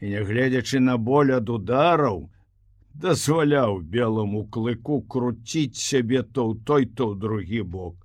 і 0.01 0.13
нягледзячы 0.13 0.79
на 0.85 0.97
боль 0.97 1.33
ад 1.35 1.49
удараў, 1.51 2.29
дазваляў 2.95 3.81
белому 3.97 4.45
клыку 4.47 5.01
круціць 5.01 5.81
сябе 5.81 6.23
то 6.23 6.53
ў 6.53 6.65
той 6.69 6.87
то 6.87 7.11
ў 7.11 7.19
другі 7.25 7.63
бок. 7.63 7.97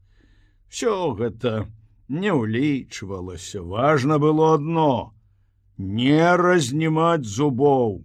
Всё 0.71 1.13
гэта 1.19 1.67
не 2.07 2.31
ўлічвалася, 2.31 3.61
важна 3.61 4.17
было 4.23 4.55
одно: 4.55 5.13
не 5.77 6.23
разнімаць 6.37 7.27
зубоў, 7.27 8.01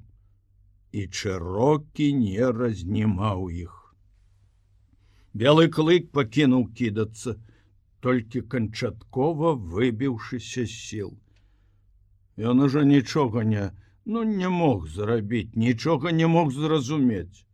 і 0.93 1.07
чарокі 1.09 2.13
не 2.13 2.43
разнімаў 2.43 3.49
іх. 3.55 3.78
Белы 5.43 5.69
клык 5.79 6.11
пакінуў 6.19 6.69
кідацца, 6.79 7.37
толькі 8.05 8.47
канчаткова 8.55 9.55
выбіўшыся 9.75 10.65
сіл. 10.75 11.13
Ён 12.39 12.65
ужо 12.67 12.83
нічога 12.87 13.45
не, 13.45 13.71
ну 14.09 14.23
не 14.25 14.49
мог 14.49 14.89
зрабіць 14.89 15.61
нічога 15.63 16.11
не 16.19 16.27
мог 16.35 16.51
зразумець 16.59 17.45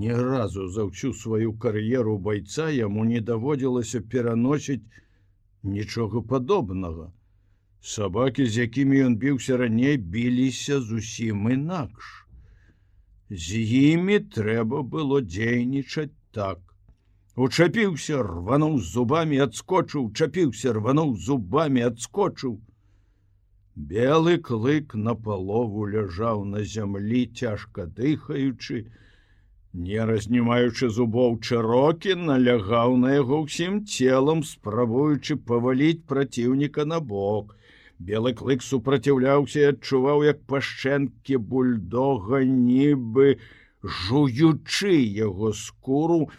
ни 0.00 0.12
разу 0.18 0.66
за 0.74 0.84
ўсю 0.90 1.10
сваю 1.20 1.54
кар'еру 1.64 2.14
байца 2.26 2.66
яму 2.74 3.06
не 3.08 3.22
даводзілася 3.30 4.00
пераносіць 4.12 4.84
нічога 5.72 6.22
падобнага 6.34 7.08
сабакі 7.94 8.46
з 8.46 8.68
якімі 8.68 9.02
ён 9.08 9.18
біўся 9.24 9.58
раней 9.64 9.98
біліся 10.14 10.78
зусім 10.92 11.50
інакш 11.56 12.14
з 13.46 13.64
імі 13.80 14.20
трэба 14.38 14.84
было 14.94 15.20
дзейнічаць 15.34 16.14
так 16.36 16.58
учапіўся 17.48 18.22
рвануў 18.30 18.80
зубамі 18.92 19.44
адскочыў 19.48 20.08
чапіўся 20.14 20.74
рвануў 20.78 21.14
зубамі 21.28 21.86
адскочыў 21.90 22.58
Белы 23.78 24.38
клык 24.46 24.94
на 24.98 25.12
палову 25.14 25.84
ляжаў 25.90 26.40
на 26.52 26.62
зямлі 26.70 27.20
цяжка 27.40 27.84
дыхаючы, 27.98 28.78
не 29.72 30.06
разнімаючы 30.10 30.88
зубоў 30.96 31.38
чарокі, 31.38 32.16
налягаў 32.30 32.96
на 33.04 33.12
яго 33.14 33.38
ўсім 33.44 33.78
целам, 33.86 34.42
спрабуючы 34.42 35.38
паваліць 35.52 36.02
праціўніка 36.10 36.88
на 36.90 36.98
бок. 36.98 37.54
Белы 38.02 38.34
клык 38.34 38.66
супраціўляўся 38.66 39.62
і 39.62 39.70
адчуваў, 39.76 40.26
як 40.26 40.42
пашчэнкі 40.50 41.38
бульдога 41.38 42.42
нібы 42.42 43.38
жуючы 43.82 44.94
яго 45.18 45.52
скуру, 45.52 46.30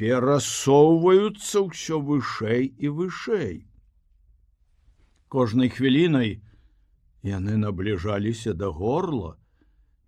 перасоўваюцца 0.00 1.66
ўсё 1.68 2.00
вышэй 2.00 2.72
і 2.78 2.88
вышэй. 3.00 3.66
Кожнай 5.28 5.68
хвілінай, 5.68 6.40
Яны 7.22 7.56
набліжаліся 7.60 8.54
да 8.54 8.68
горла. 8.72 9.36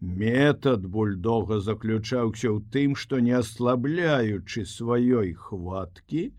Метад 0.01 0.87
бульдога 0.87 1.61
заключаўся 1.61 2.49
ў 2.49 2.65
тым, 2.73 2.97
што 2.97 3.21
не 3.21 3.37
аслабляючы 3.37 4.65
сваёй 4.65 5.35
хваткі, 5.37 6.33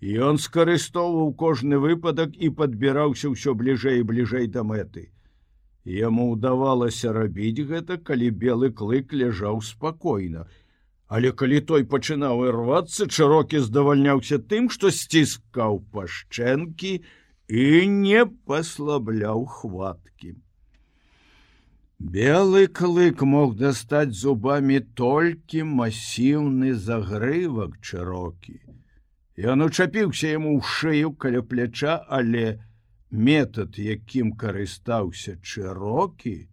Ён 0.00 0.40
скарыстоўваў 0.40 1.34
кожны 1.36 1.76
выпадак 1.76 2.32
і 2.32 2.48
падбіраўся 2.48 3.28
ўсё 3.28 3.52
бліжэй 3.52 4.00
і 4.00 4.06
бліжэй 4.08 4.46
да 4.48 4.64
мэты. 4.64 5.12
Яму 5.84 6.32
ўдавалася 6.32 7.12
рабіць 7.16 7.64
гэта, 7.64 7.96
калі 7.96 8.30
белы 8.30 8.68
клык 8.70 9.12
ляжаў 9.12 9.62
спакойна. 9.64 10.44
Але 11.08 11.32
калі 11.32 11.60
той 11.60 11.84
пачынаў 11.84 12.44
ірвацца, 12.50 13.08
чарокі 13.08 13.64
здавальняўся 13.64 14.38
тым, 14.38 14.68
што 14.70 14.92
сціскаў 14.92 15.80
пашчэнкі 15.90 16.92
і 17.48 17.66
не 17.88 18.26
паслабляў 18.46 19.46
хваткі. 19.46 20.36
Белы 21.98 22.66
клык 22.68 23.22
мог 23.22 23.56
дастаць 23.56 24.16
зубамі 24.16 24.80
толькі 24.96 25.64
масіўны 25.64 26.72
загрывак 26.74 27.80
чарокі. 27.80 28.60
Ён 29.36 29.64
учапіўся 29.66 30.30
яму 30.36 30.54
ў 30.56 30.62
шыю 30.64 31.12
каля 31.12 31.42
пляча, 31.42 32.00
але 32.08 32.60
метад, 33.10 33.78
якім 33.78 34.32
карыстаўся 34.32 35.36
чырокі, 35.42 36.48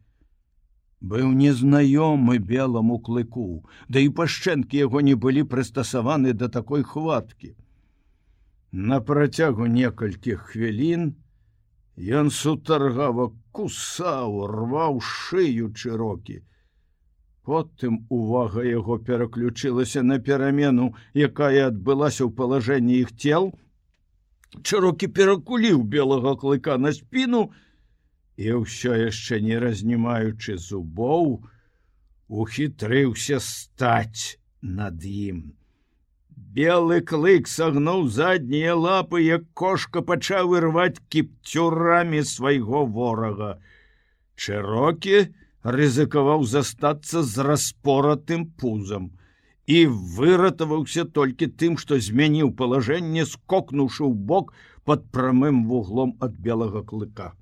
быў 1.02 1.30
незнаёмы 1.38 2.40
белому 2.40 2.98
клыку, 3.00 3.66
да 3.88 4.00
і 4.00 4.10
пашчэнкі 4.10 4.78
яго 4.78 5.02
не 5.02 5.16
былі 5.16 5.44
прыстасаваны 5.44 6.34
да 6.34 6.50
такой 6.50 6.84
хваткі. 6.84 7.54
На 8.72 9.00
працягу 9.00 9.68
некалькіх 9.68 10.42
хвілін 10.52 11.14
ён 11.98 12.30
сутаргава 12.30 13.32
кусаў, 13.52 14.46
рваў 14.50 15.00
шыю 15.02 15.74
чырокі. 15.74 16.44
Потым 17.48 18.06
увага 18.10 18.64
яго 18.68 18.98
пераключылася 19.00 20.04
на 20.04 20.20
перамену, 20.20 20.94
якая 21.16 21.72
адбылася 21.72 22.28
ў 22.28 22.32
палажэнні 22.36 23.00
іх 23.06 23.16
цел. 23.16 23.54
Чарокі 24.64 25.08
перакуліў 25.08 25.84
белага 25.84 26.36
клыка 26.40 26.78
на 26.80 26.94
спіну 26.96 27.48
і 28.38 28.64
ўсё 28.64 28.96
яшчэ 28.96 29.42
не 29.44 29.60
разнімаючы 29.60 30.58
зубоў, 30.62 31.44
ухітрыўся 32.28 33.40
стаць 33.44 34.40
над 34.62 35.04
ім. 35.04 35.58
Белы 36.58 37.02
клык 37.02 37.50
сагнуў 37.50 38.08
заднія 38.14 38.76
лапы, 38.76 39.22
як 39.26 39.44
кошка 39.54 40.02
пачаў 40.02 40.56
ірваць 40.62 41.02
кіпцюрамі 41.10 42.24
свайго 42.24 42.86
ворага. 42.86 43.58
Чарокі, 44.38 45.28
рызыкаваў 45.64 46.46
застацца 46.46 47.24
з 47.24 47.44
распоратым 47.44 48.48
пузам 48.62 49.17
і 49.68 49.80
выратаваўся 50.18 51.04
толькі 51.18 51.48
тым, 51.62 51.76
што 51.82 52.00
змяніў 52.08 52.54
палажэнне, 52.62 53.26
скокнуўшы 53.32 54.04
ў 54.08 54.14
бок 54.32 54.54
под 54.88 55.04
прамым 55.12 55.66
вуглом 55.72 56.16
ад 56.28 56.40
белага 56.48 56.84
клыка. 56.92 57.34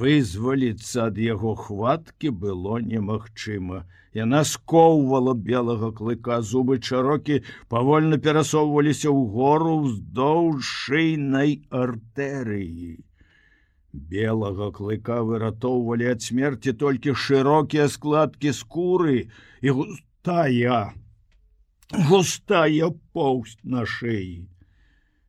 Вызваліцца 0.00 1.08
ад 1.08 1.20
яго 1.24 1.54
хваткі 1.56 2.34
было 2.44 2.82
немагчыма. 2.84 3.84
Яна 4.18 4.44
скоўвала 4.50 5.34
белага 5.48 5.90
клыка 6.00 6.42
зубы 6.50 6.76
чарокі 6.78 7.40
павольна 7.72 8.20
перасоўваліся 8.28 9.08
ў 9.08 9.20
гору 9.38 9.74
ўздоўж 9.86 10.62
шыйнай 10.84 11.58
артэрыі 11.82 12.94
белага 13.94 14.70
клыка 14.74 15.22
выратоўвалі 15.22 16.10
ад 16.12 16.22
смерти 16.22 16.72
толькі 16.74 17.14
шырокія 17.24 17.86
складкі 17.88 18.50
скуры 18.60 19.30
і 19.62 19.74
густая 20.24 20.94
густая 22.08 22.88
поўсць 23.12 23.58
на 23.72 23.82
шыі 23.84 24.48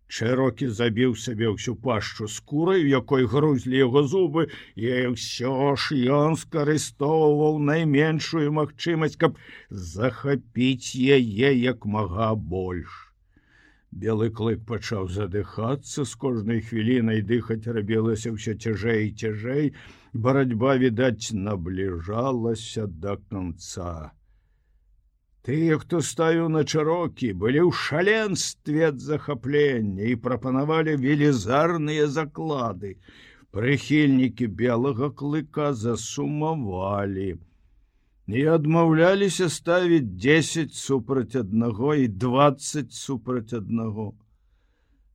Чэрокі 0.08 0.70
забіў 0.78 1.16
сабе 1.20 1.50
ўсю 1.52 1.74
пашчу 1.88 2.28
скурай, 2.32 2.86
якой 2.88 3.28
грузлі 3.28 3.82
яго 3.82 4.04
зубы, 4.08 4.46
і 4.80 5.12
ўсё 5.16 5.75
ж 5.75 6.00
ён 6.20 6.40
скарыстоўваў 6.40 7.60
найменшую 7.72 8.54
магчымасць, 8.60 9.20
каб 9.20 9.36
захапіць 9.70 10.96
яе 10.96 11.52
як 11.52 11.84
мага 11.84 12.32
больш. 12.56 12.96
Белы 13.92 14.30
клык 14.30 14.64
пачаў 14.70 15.12
задыхацца 15.12 16.05
з 16.08 16.14
кожнай 16.16 16.62
хвілінай 16.62 17.25
дыхаць 17.34 17.68
рабілася 17.68 18.31
ўсё 18.31 18.55
цяжэй 18.55 19.10
і 19.10 19.16
цяжэй, 19.25 19.74
барацьба 20.14 20.77
відаць 20.79 21.36
набліжалася 21.36 22.88
до 22.88 23.18
конца. 23.18 24.15
Тыя, 25.46 25.77
хто 25.77 26.01
ставіў 26.01 26.48
на 26.50 26.64
чарокі, 26.66 27.27
былі 27.42 27.60
ў 27.70 27.72
шаленстве 27.77 28.88
ад 28.88 29.01
захаплення 29.08 30.08
і 30.12 30.16
прапанавалі 30.24 30.96
велізарныя 31.01 32.08
заклады. 32.10 32.96
Прыхільнікі 33.53 34.48
белага 34.62 35.12
клыка 35.20 35.68
засумавалі 35.81 37.36
і 38.27 38.42
адмаўляліся 38.55 39.51
ставіць 39.53 40.18
10 40.25 40.74
супраць 40.74 41.38
аднаго 41.38 41.94
і 41.94 42.08
20 42.25 42.92
супраць 42.94 43.53
аднаго. 43.53 44.08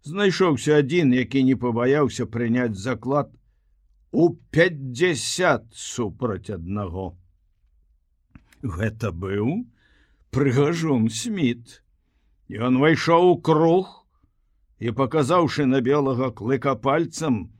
Знайшоўся 0.06 0.78
адзін, 0.78 1.12
які 1.18 1.42
не 1.42 1.58
пабаяўся 1.58 2.26
прыняць 2.26 2.78
заклад 2.78 3.34
у 4.12 4.30
50 4.54 5.66
супраць 5.74 6.54
аднаго. 6.54 7.10
Гэта 8.62 9.10
быў 9.10 9.66
прыгажун 10.30 11.08
сміт. 11.10 11.82
Ён 12.50 12.78
увайшоў 12.80 13.34
у 13.34 13.36
круг 13.38 13.90
і 14.80 14.94
паказаўшы 14.96 15.66
на 15.70 15.80
белага 15.84 16.30
клыка 16.34 16.74
пальцам, 16.74 17.50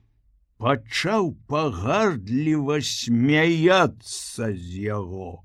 пачаў 0.58 1.36
пагардліва 1.50 2.80
смяяться 2.82 4.50
з 4.54 4.82
яго. 4.86 5.44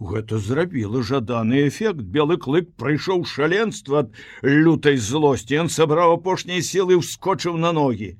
Гэта 0.00 0.38
зрабіла 0.40 1.02
жаданы 1.04 1.66
эфект 1.68 2.00
белы 2.16 2.38
клык 2.40 2.72
прыйшоў 2.80 3.26
шаленства 3.28 4.00
ад 4.04 4.14
лютай 4.42 4.96
злосці 4.96 5.60
ён 5.62 5.68
сабраў 5.68 6.16
апошняй 6.16 6.64
сілы 6.64 6.96
ўскочыў 7.00 7.60
на 7.60 7.72
ногі. 7.76 8.16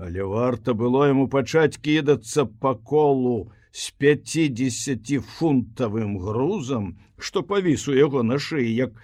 Але 0.00 0.24
варта 0.24 0.72
было 0.72 1.08
яму 1.08 1.28
пачаць 1.28 1.76
кідацца 1.76 2.48
по 2.48 2.74
колу 2.74 3.52
з 3.76 3.92
50фунтавым 4.00 6.12
грузам, 6.20 6.84
што 7.18 7.42
павіс 7.50 7.82
у 7.92 7.96
яго 7.96 8.22
на 8.28 8.38
шыі, 8.44 8.70
як 8.76 8.96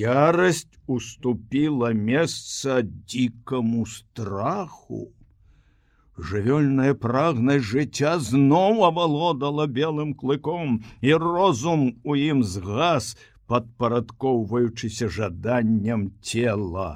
ярасць 0.00 0.68
уступіла 0.96 1.92
месца 1.96 2.76
дзікаму 2.84 3.86
страху. 3.88 5.00
Жывёльная 6.30 6.92
прагнасць 7.04 7.68
жыцця 7.70 8.12
зноў 8.28 8.84
авалодала 8.90 9.66
белым 9.80 10.12
клыком 10.22 10.76
і 11.00 11.16
розум 11.24 11.88
у 12.04 12.20
ім 12.20 12.44
згас 12.44 13.16
падпарадкоўваючыся 13.48 15.08
жаданням 15.08 16.10
цела 16.20 16.90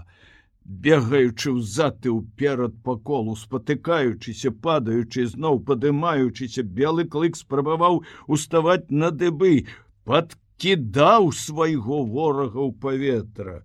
бегаючы 0.64 1.52
ўзад 1.60 2.06
і 2.08 2.12
ўперад 2.18 2.76
па 2.84 2.96
колу 3.08 3.36
спатыкаючыся 3.36 4.52
падаючы 4.66 5.26
зноў 5.32 5.60
падымаючыся 5.68 6.64
белы 6.78 7.04
клык 7.14 7.36
спрабаваў 7.36 8.00
уставаць 8.36 8.88
на 8.88 9.10
дыбы 9.12 9.68
падкідаў 10.08 11.32
свайго 11.36 12.00
ворага 12.04 12.60
ў 12.64 12.72
паветра. 12.80 13.60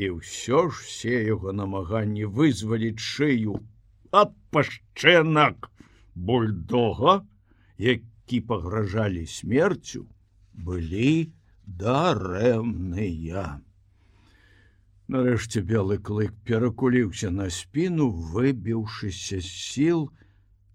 І 0.00 0.16
ўсё 0.16 0.70
ж 0.72 0.74
все 0.88 1.14
яго 1.28 1.52
намаганні 1.52 2.24
вызваліць 2.24 3.02
шыю. 3.02 3.60
Ад 4.12 4.32
пашчэнак! 4.54 5.68
Бульдога, 6.14 7.22
які 7.78 8.40
пагражалі 8.40 9.26
смерцю, 9.26 10.06
былі 10.54 11.30
дарэмныя. 11.66 13.60
Нарэшце 15.14 15.60
белы 15.68 15.96
клык 16.06 16.32
перакуліўся 16.48 17.28
на 17.34 17.44
спіну, 17.58 18.08
выбіўшыся 18.32 19.38
сіл, 19.44 20.02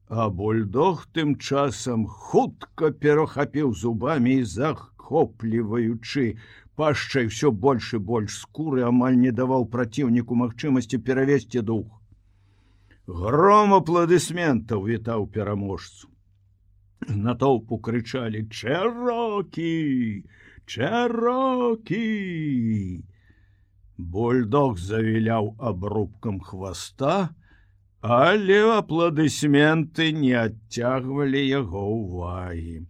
а 0.10 0.26
бульдог 0.40 1.04
тым 1.18 1.36
часам 1.38 2.08
хутка 2.08 2.90
перахапіў 3.04 3.76
зубамі 3.82 4.34
і 4.40 4.48
захопліваючы, 4.54 6.26
пашчай 6.82 7.30
усё 7.30 7.54
больш 7.68 7.92
і 7.94 8.02
больш 8.10 8.40
скуры 8.48 8.82
амаль 8.90 9.22
не 9.28 9.36
даваў 9.44 9.70
праціўніку 9.78 10.40
магчымасці 10.42 11.02
перавесці 11.12 11.62
дух. 11.70 12.02
Гром 13.06 13.78
апладысментаў 13.78 14.90
вітаў 14.90 15.30
пераможцу. 15.38 16.10
Натоўпу 17.06 17.84
крычалі 17.86 18.46
чэрокі 18.50 19.72
чэрокі 20.66 22.06
бульдог 24.16 24.80
завіляў 24.92 25.54
абрубкам 25.72 26.40
хваста 26.50 27.18
але 28.04 28.64
апладысменты 28.78 30.12
не 30.24 30.34
адцягвалі 30.46 31.44
яго 31.50 31.84
ўвагі 32.00 32.82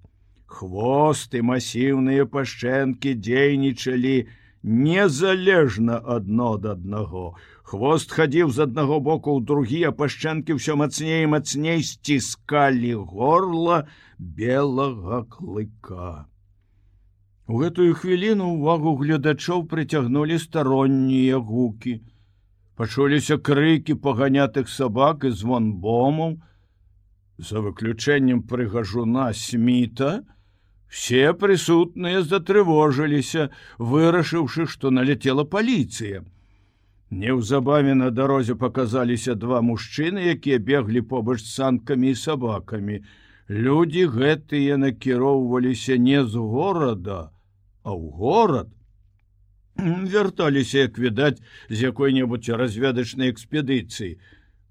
хвосты 0.54 1.42
масіўныя 1.50 2.26
пашчэнкі 2.38 3.14
дзейнічалі 3.28 4.16
незалежна 4.64 5.98
адно 6.16 6.54
ад 6.58 6.66
аднаго. 6.74 7.26
Хвост 7.64 8.14
хадзіў 8.16 8.52
з 8.56 8.68
аднаго 8.68 9.00
боку 9.08 9.36
ў 9.38 9.46
другі, 9.50 9.82
а 9.90 9.92
пашчэнкі 10.02 10.60
ўсё 10.60 10.78
мацней 10.80 11.26
мацней 11.34 11.82
сціскалі 11.90 12.94
горла 13.14 13.84
белага 14.20 15.24
клыка. 15.36 16.28
У 17.44 17.60
гэтую 17.60 17.92
хвіліну 18.00 18.46
ўвагу 18.56 18.96
гледачоў 19.04 19.66
прыцягнулі 19.68 20.40
староннія 20.40 21.40
гукі. 21.44 22.00
Пачуліся 22.80 23.36
крыкі 23.38 24.00
паганятых 24.00 24.70
сабак 24.72 25.26
і 25.28 25.32
звон 25.32 25.74
бомаў. 25.84 26.40
За 27.38 27.60
выключэннем 27.60 28.44
прыгажуна 28.48 29.34
сміта, 29.36 30.24
все 30.88 31.34
прысутныя 31.34 32.22
затрывожыліся, 32.24 33.50
вырашыўшы, 33.78 34.66
што 34.66 34.92
налетела 34.92 35.44
паліцыя. 35.44 36.24
Неўзабаве 37.12 37.94
на 37.94 38.10
дарозе 38.10 38.56
показаліся 38.56 39.36
два 39.36 39.60
мужчыны, 39.62 40.32
якія 40.32 40.64
беглі 40.64 41.02
побач 41.02 41.44
санкамі 41.44 42.16
і 42.16 42.16
сабакамі. 42.16 43.04
Людзі 43.50 44.08
гэтыя 44.16 44.80
накіроўваліся 44.80 45.98
не 45.98 46.24
з 46.24 46.40
горада, 46.40 47.33
а 47.84 47.92
ў 47.92 48.12
горад. 48.16 48.70
Вярталіся 50.14 50.88
як 50.88 50.98
відаць 50.98 51.42
з 51.70 51.78
якой-небудзь 51.90 52.56
разведачнай 52.56 53.34
экспедыцыі. 53.34 54.18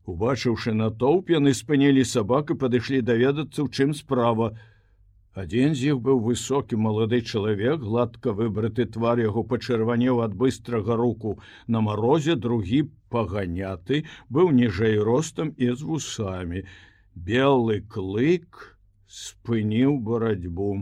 Убачыўшы 0.09 0.75
натоўп 0.75 1.31
яны 1.31 1.55
спынілі 1.55 2.05
сабак 2.09 2.51
і 2.55 2.59
падышлі 2.59 3.03
даведацца 3.07 3.63
у 3.63 3.69
чым 3.69 3.95
справа. 3.95 4.53
Адзін 5.33 5.75
з 5.79 5.93
іх 5.93 6.01
быў 6.07 6.19
высокі 6.25 6.77
малады 6.77 7.21
чалавек 7.23 7.85
гладка 7.85 8.33
выбраты 8.37 8.85
твар 8.97 9.23
яго 9.23 9.45
пачырванеў 9.53 10.21
ад 10.25 10.35
быстрага 10.43 10.97
руку 10.97 11.39
на 11.67 11.81
марозе 11.81 12.37
другі 12.37 12.83
паганяты 13.15 14.05
быў 14.29 14.53
ніжэй 14.59 14.99
ростам 14.99 15.55
і 15.57 15.73
з 15.73 15.89
вусамі. 15.89 16.65
Белы 17.15 17.81
клык 17.95 18.77
спыніў 19.09 19.97
барацьбу 20.01 20.73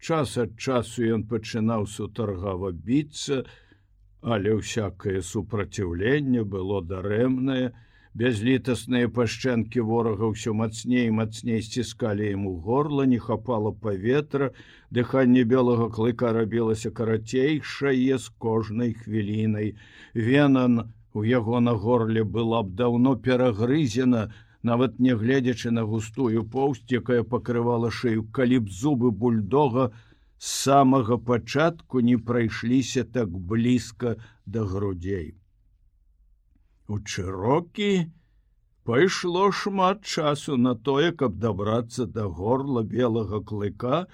час 0.00 0.36
ад 0.44 0.56
часу 0.56 1.04
ён 1.16 1.26
пачынаў 1.30 1.86
сутаргава 1.86 2.72
біцца, 2.72 3.44
але 4.20 4.56
ўсякае 4.56 5.20
супраціўленне 5.24 6.44
было 6.44 6.80
дарэмнае, 6.84 7.72
бязлітасныя 8.20 9.08
пашчэнкі 9.16 9.84
ворага 9.86 10.30
ўсё 10.32 10.52
мацней 10.60 11.06
і 11.08 11.14
мацней 11.18 11.62
сціскалі 11.62 12.26
яму 12.26 12.56
горла, 12.66 13.06
не 13.06 13.18
хапала 13.22 13.70
паветра, 13.70 14.50
дыханне 14.90 15.44
белага 15.44 15.88
клыка 15.94 16.32
рабілася 16.34 16.90
карацейшае 16.90 18.18
з 18.18 18.28
кожнай 18.38 18.94
хвілінай. 18.94 19.76
Венан 20.14 20.90
у 21.14 21.24
яго 21.24 21.60
на 21.60 21.72
горле 21.72 22.24
была 22.24 22.62
б 22.62 22.74
даўно 22.74 23.16
перагрызена, 23.16 24.30
нават 24.62 25.00
нягледзячы 25.06 25.72
на 25.74 25.84
густую 25.88 26.44
поўсць, 26.54 26.86
якая 27.00 27.22
пакрывала 27.34 27.90
шею, 27.90 28.24
калі 28.38 28.60
б 28.66 28.72
зубы 28.80 29.10
бульдога 29.10 29.90
з 30.38 30.46
самага 30.46 31.18
пачатку 31.18 32.00
не 32.00 32.16
прайшліся 32.16 33.04
так 33.04 33.28
блізка 33.52 34.16
да 34.46 34.64
грудзей. 34.64 35.34
У 36.88 36.98
чырокі 36.98 38.10
пайшло 38.84 39.50
шмат 39.52 40.04
часу 40.04 40.56
на 40.56 40.74
тое, 40.74 41.12
каб 41.12 41.38
дабрацца 41.38 42.06
да 42.06 42.26
горла 42.26 42.82
белага 42.82 43.40
клыка, 43.40 44.06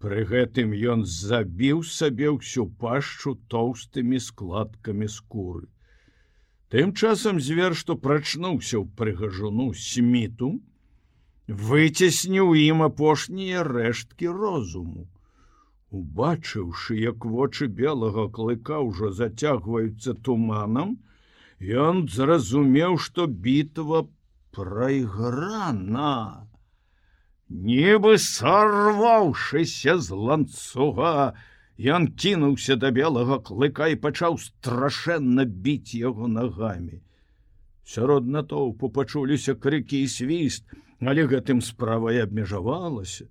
Пры 0.00 0.22
гэтым 0.28 0.70
ён 0.90 1.02
забіў 1.14 1.80
сабе 1.86 2.28
ўсю 2.34 2.62
пашчу 2.82 3.32
тоўстымі 3.54 4.20
складкамі 4.26 5.08
скуры. 5.14 5.66
Тым 6.70 6.92
часам 6.94 7.40
звер, 7.42 7.74
што 7.74 7.96
прачнуўся 7.98 8.76
ў 8.78 8.86
прыгажуну 8.98 9.72
сміту, 9.74 10.50
выцесніў 11.50 12.54
ім 12.54 12.84
апошнія 12.86 13.64
рэшткі 13.66 14.30
розуму. 14.30 15.08
Убачыўшы, 15.90 16.94
як 17.02 17.26
вочы 17.26 17.66
белага 17.66 18.28
клыка 18.30 18.78
ўжо 18.86 19.10
зацягваюцца 19.10 20.14
туманам, 20.22 20.94
ён 21.58 22.06
зразумеў, 22.06 22.98
што 23.02 23.26
бітва 23.26 24.06
прайграна. 24.54 26.46
Нібы 27.50 28.14
сарваўшыся 28.22 29.98
з 29.98 30.14
ланцуга, 30.14 31.34
Ён 31.80 32.08
кінуўся 32.12 32.76
да 32.76 32.90
белага 32.92 33.38
клыка 33.40 33.86
і 33.88 33.96
пачаў 33.96 34.36
страшэнна 34.36 35.46
біць 35.48 35.96
яго 35.96 36.28
нагамі. 36.28 37.00
Сярод 37.88 38.28
натоўпу 38.28 38.90
пачуліся 38.92 39.54
крыкі 39.56 40.02
і 40.04 40.08
свіст, 40.12 40.66
але 41.00 41.24
гэтым 41.24 41.62
справай 41.64 42.20
абмежавалася. 42.20 43.24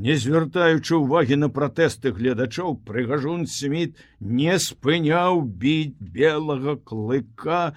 Не 0.00 0.16
звяртаючы 0.16 0.96
ўвагі 1.04 1.36
на 1.36 1.48
пратэсты 1.52 2.16
гледачоў, 2.16 2.80
прыгажун 2.88 3.44
сміт 3.44 4.00
не 4.20 4.56
спыняў 4.56 5.44
біць 5.44 6.00
белага 6.00 6.80
клыка, 6.80 7.76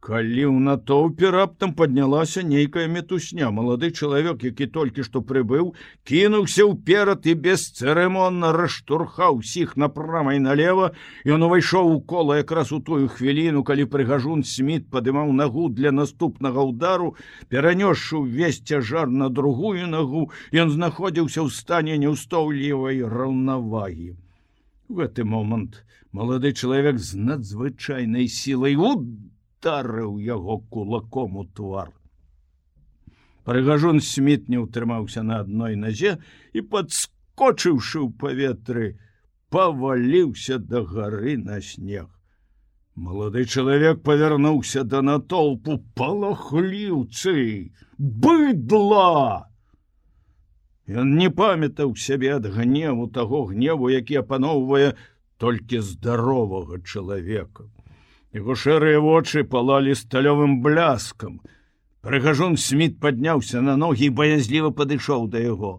Калі 0.00 0.44
ў 0.48 0.64
натоўпе 0.64 1.28
раптам 1.28 1.72
паднялася 1.76 2.40
нейкая 2.40 2.86
метусня, 2.88 3.50
малады 3.52 3.90
чалавек, 3.92 4.44
які 4.48 4.66
толькі 4.76 5.04
што 5.04 5.20
прыбыў, 5.30 5.66
кінуўся 6.08 6.64
ўперад 6.68 7.26
і 7.28 7.34
бесцырымонна 7.44 8.52
раштурхаў 8.56 9.42
усіх 9.42 9.74
направа 9.76 10.32
і 10.32 10.40
налево, 10.44 10.86
Ён 11.28 11.44
увайшоў 11.44 11.92
у 11.92 12.00
кола 12.00 12.38
якраз 12.40 12.72
у 12.72 12.80
тую 12.80 13.12
хвіліну, 13.12 13.60
калі 13.60 13.84
прыгажун 13.92 14.40
сміт 14.40 14.88
падымаў 14.88 15.34
нагу 15.36 15.68
для 15.68 15.92
наступнага 15.92 16.64
ўдару, 16.70 17.12
перанёсшы 17.52 18.24
ўвесь 18.24 18.64
цяжар 18.64 19.12
на 19.12 19.28
другую 19.28 19.84
нагу, 19.84 20.22
ён 20.48 20.72
знаходзіўся 20.72 21.44
ў 21.44 21.52
стане 21.52 22.00
неўстоўлівай 22.00 23.04
раўнавагі. 23.04 24.16
В 24.88 25.04
гэты 25.04 25.28
момант 25.28 25.84
малады 26.16 26.56
чалавек 26.56 26.96
з 26.96 27.20
надзвычайнай 27.20 28.32
сілай 28.32 28.80
удар 28.80 29.36
ударыў 29.60 30.18
яго 30.18 30.58
кулаком 30.70 31.36
у 31.36 31.44
твар. 31.44 31.92
Прыгажун 33.44 34.00
сміт 34.00 34.48
не 34.48 34.58
ўтрымаўся 34.60 35.22
на 35.22 35.40
адной 35.44 35.76
назе 35.76 36.16
і 36.52 36.60
падскочыўшы 36.60 38.00
ў 38.00 38.08
паветры, 38.16 38.96
паваліўся 39.50 40.58
да 40.58 40.82
гары 40.82 41.36
на 41.36 41.60
снег. 41.60 42.08
Малады 42.96 43.44
чалавек 43.44 44.02
павярнуўся 44.02 44.84
да 44.84 45.02
натоўпу 45.02 45.80
палахліўцы, 45.94 47.72
быдла! 47.98 49.48
Ён 50.88 51.16
не 51.16 51.30
памятаў 51.30 51.96
сябе 51.96 52.34
ад 52.36 52.46
гневу 52.46 53.08
таго 53.08 53.44
гневу, 53.52 53.90
які 53.90 54.24
апаноўвае 54.24 54.96
толькі 55.38 55.80
здаровага 55.80 56.80
чалавека. 56.84 57.68
Яго 58.30 58.54
шэрыя 58.54 59.00
вочы 59.02 59.42
палалі 59.42 59.94
сталёвым 59.98 60.60
бляскам. 60.62 61.40
Прыгажун 62.06 62.54
сміт 62.56 63.00
падняўся 63.02 63.58
на 63.60 63.74
ногі 63.74 64.06
і 64.06 64.14
баязліва 64.20 64.70
падышоў 64.70 65.26
да 65.32 65.42
яго. 65.42 65.72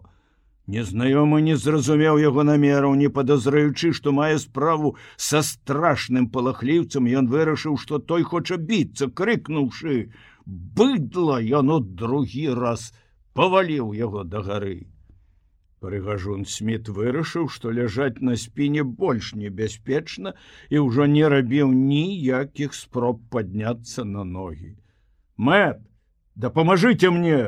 Незнаёмы 0.68 1.40
не 1.42 1.56
зразумеў 1.56 2.20
яго 2.20 2.44
намераў, 2.44 2.92
не 2.94 3.08
падазраючы, 3.08 3.94
што 3.96 4.12
мае 4.12 4.36
справу 4.38 4.94
са 5.16 5.40
страшным 5.42 6.28
палахліўцам, 6.28 7.08
ён 7.08 7.32
вырашыў, 7.32 7.80
што 7.80 7.98
той 7.98 8.22
хоча 8.22 8.60
біцца, 8.60 9.08
крыкнуўшы: 9.08 10.12
быдла 10.46 11.40
ён 11.40 11.72
у 11.72 11.80
другі 11.80 12.52
раз 12.52 12.92
паваліў 13.32 13.96
яго 13.96 14.28
да 14.28 14.44
гары. 14.44 14.91
Прыгажун 15.82 16.44
сміт 16.46 16.88
вырашыў, 16.96 17.48
што 17.50 17.72
ляжаць 17.74 18.22
на 18.22 18.36
спіне 18.38 18.82
больш 18.84 19.32
небяспечна 19.34 20.34
і 20.70 20.82
ўжо 20.86 21.06
не 21.14 21.26
рабіў 21.32 21.72
ніякіх 21.74 22.76
спроб 22.78 23.24
падняцца 23.34 24.04
на 24.06 24.22
ногі. 24.22 24.76
Мэт, 25.36 25.82
дапамажыце 26.36 27.10
мне! 27.10 27.40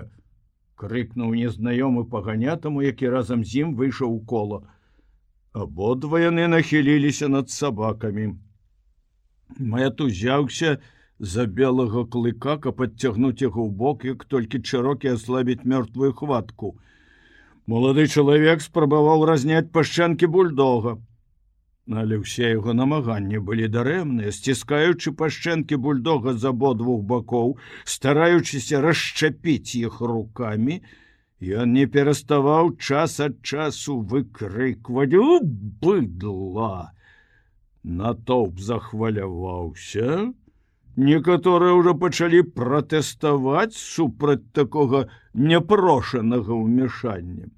крыкнуў 0.74 1.34
незнаёмы 1.38 2.04
паганятаму, 2.14 2.82
які 2.82 3.12
разам 3.14 3.44
з 3.44 3.62
ім 3.64 3.74
выйшаў 3.78 4.16
у 4.16 4.20
кола. 4.32 4.58
Абодва 5.52 6.18
яны 6.18 6.48
нахіліліся 6.50 7.28
над 7.30 7.54
сабакамі. 7.54 8.34
Мэт 9.58 10.02
узяўся 10.02 10.78
за 11.18 11.46
белага 11.46 12.02
клыка, 12.16 12.58
каб 12.58 12.82
адцягнуць 12.82 13.38
яго 13.46 13.62
ў 13.62 13.70
бок, 13.70 14.04
як 14.10 14.26
толькі 14.26 14.58
чырокі 14.58 15.14
аслабіць 15.14 15.62
мёртвую 15.62 16.12
хватку. 16.18 16.74
Молады 17.66 18.06
чалавек 18.06 18.60
спрабаваў 18.60 19.24
разняць 19.30 19.72
пашчанкі 19.72 20.28
бульдога. 20.34 20.98
Але 22.00 22.20
ўсе 22.20 22.50
яго 22.56 22.72
намаганні 22.72 23.40
былі 23.44 23.68
дарэмныя, 23.68 24.32
сціскаючы 24.32 25.12
пашчэнкі 25.12 25.76
бульдога 25.76 26.32
з 26.36 26.52
абодвух 26.52 27.00
бакоў, 27.08 27.56
стараючыся 27.84 28.80
расчапіць 28.84 29.76
іх 29.80 30.00
рукамі, 30.00 30.80
Ён 31.44 31.72
не 31.76 31.84
пераставаў 31.86 32.76
час 32.78 33.18
ад 33.20 33.40
часу 33.42 33.98
выкрыкваць 34.00 35.12
у 35.18 35.40
быдла. 35.82 36.92
Натоўп 37.82 38.60
захваляваўся. 38.60 40.32
Некаторыя 40.96 41.74
ўжо 41.74 41.92
пачалі 41.98 42.40
пратэставаць 42.54 43.74
супраць 43.74 44.46
такога 44.54 45.10
няпрошанага 45.34 46.54
ўмяшання. 46.54 47.50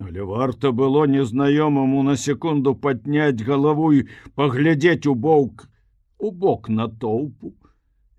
Але 0.00 0.24
варта 0.24 0.72
было 0.72 1.04
незнаёмаму 1.04 2.02
на 2.02 2.16
секунду 2.16 2.72
падняць 2.74 3.44
галаву 3.44 3.92
і 3.92 4.08
паглядзець 4.40 5.04
у 5.04 5.14
бок 5.14 5.68
у 6.18 6.30
бок 6.32 6.68
натоўпу, 6.72 7.52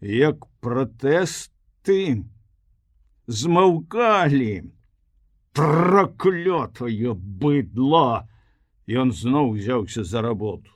як 0.02 0.46
пратэсты 0.62 2.22
змаўкалі. 3.26 4.70
Праклётае 5.58 7.18
быдла 7.18 8.30
ён 8.86 9.10
зноў 9.10 9.58
узяўся 9.58 10.06
за 10.06 10.22
работу. 10.22 10.70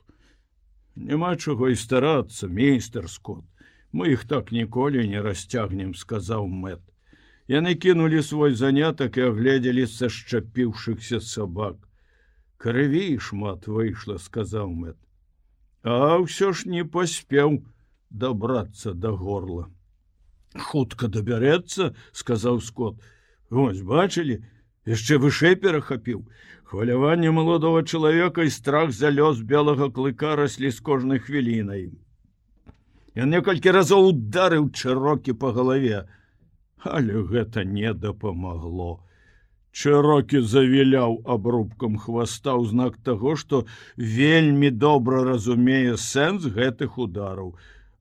Няма 0.97 1.37
чаго 1.37 1.69
і 1.69 1.77
старацца 1.77 2.49
мейстер 2.49 3.05
скот 3.05 3.45
мы 3.91 4.13
іх 4.13 4.25
так 4.25 4.51
ніколі 4.51 5.07
не 5.07 5.21
расцягнем 5.21 5.93
сказаў 5.95 6.47
мэт. 6.47 6.81
Яны 7.47 7.75
кінулі 7.75 8.23
свой 8.23 8.55
занятак 8.55 9.17
і 9.17 9.27
агледзелі 9.33 9.87
са 9.87 10.07
шчапіўшыхся 10.07 11.19
сабак. 11.19 11.77
Крыві 12.57 13.19
шмат 13.19 13.67
выйшла 13.67 14.17
сказаў 14.17 14.71
мэт. 14.71 14.97
А 15.83 16.17
ўсё 16.23 16.53
ж 16.53 16.69
не 16.69 16.85
паспеў 16.85 17.61
добрацца 18.09 18.93
до 18.93 19.17
горла 19.17 19.69
хутка 20.59 21.07
дабярэцца 21.07 21.93
сказаў 22.11 22.61
скот. 22.61 22.99
Вось 23.49 23.81
бачылі 23.81 24.43
яшчэ 24.85 25.17
вышэй 25.23 25.55
перахапіў. 25.55 26.27
Хваляванне 26.63 27.31
маладого 27.31 27.83
чалавека 27.83 28.43
і 28.43 28.49
страх 28.49 28.91
за 28.91 29.11
лёс 29.11 29.43
белага 29.43 29.91
клыка 29.91 30.35
раслі 30.35 30.71
з 30.71 30.79
кожнай 30.79 31.19
хвілінай 31.19 31.91
Ён 33.19 33.33
некалькі 33.35 33.71
разоў 33.75 34.05
ударыў 34.13 34.67
чырокі 34.71 35.33
по 35.39 35.51
галаве. 35.51 36.07
Але 36.83 37.23
гэта 37.31 37.63
не 37.67 37.91
дапамагло. 37.93 39.03
Чырокі 39.71 40.39
завіляў 40.53 41.19
абрубкам 41.27 41.97
хваста 41.99 42.55
ў 42.55 42.71
знак 42.71 42.95
таго 43.03 43.35
што 43.35 43.65
вельмі 43.95 44.71
добра 44.71 45.23
разумее 45.27 45.99
сэнс 45.99 46.47
гэтых 46.55 46.97
удараў. 46.97 47.51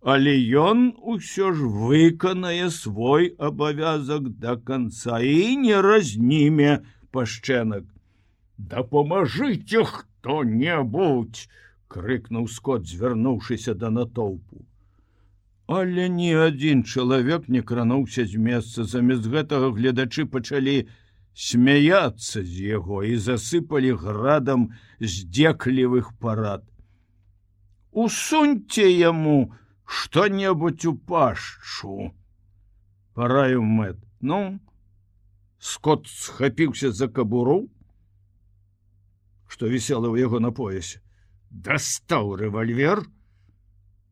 Але 0.00 0.32
ён 0.62 0.94
усё 1.02 1.50
ж 1.58 1.66
выканае 1.66 2.70
свой 2.70 3.34
абавязак 3.50 4.30
до 4.38 4.56
конца 4.56 5.18
і 5.18 5.58
не 5.66 5.82
разніме 5.90 6.80
пашчэнак. 7.10 7.84
Дапамажыце 8.56 9.84
хто-небудзь 9.84 11.46
крыкнуў 11.90 12.48
скот 12.48 12.86
звярнуўшыся 12.86 13.74
да 13.74 13.90
натоўпу 13.90 14.69
але 15.70 16.09
ні 16.11 16.35
адзін 16.46 16.83
чалавек 16.83 17.46
не 17.48 17.62
крануўся 17.62 18.26
з 18.26 18.35
месца. 18.35 18.85
Замест 18.85 19.30
гэтага 19.30 19.70
гледачы 19.70 20.26
пачалі 20.26 20.90
смяяться 21.35 22.42
з 22.42 22.74
яго 22.74 23.06
і 23.06 23.14
засыпалі 23.16 23.94
градам 23.94 24.68
здзеклівых 24.98 26.12
парад. 26.18 26.66
Усуньце 27.90 28.90
яму 28.90 29.38
у 29.40 29.61
что-небудзь 29.90 30.87
у 30.87 30.94
пашчу 30.94 32.14
параю 33.14 33.62
мэт. 33.62 33.98
Ну 34.20 34.61
скот 35.59 36.06
схапіўся 36.06 36.92
за 36.92 37.09
кабуру 37.09 37.66
что 39.50 39.66
вісела 39.66 40.06
ў 40.06 40.22
яго 40.22 40.38
на 40.38 40.54
поясе 40.54 41.02
дастаў 41.50 42.38
рэвальвер 42.38 43.02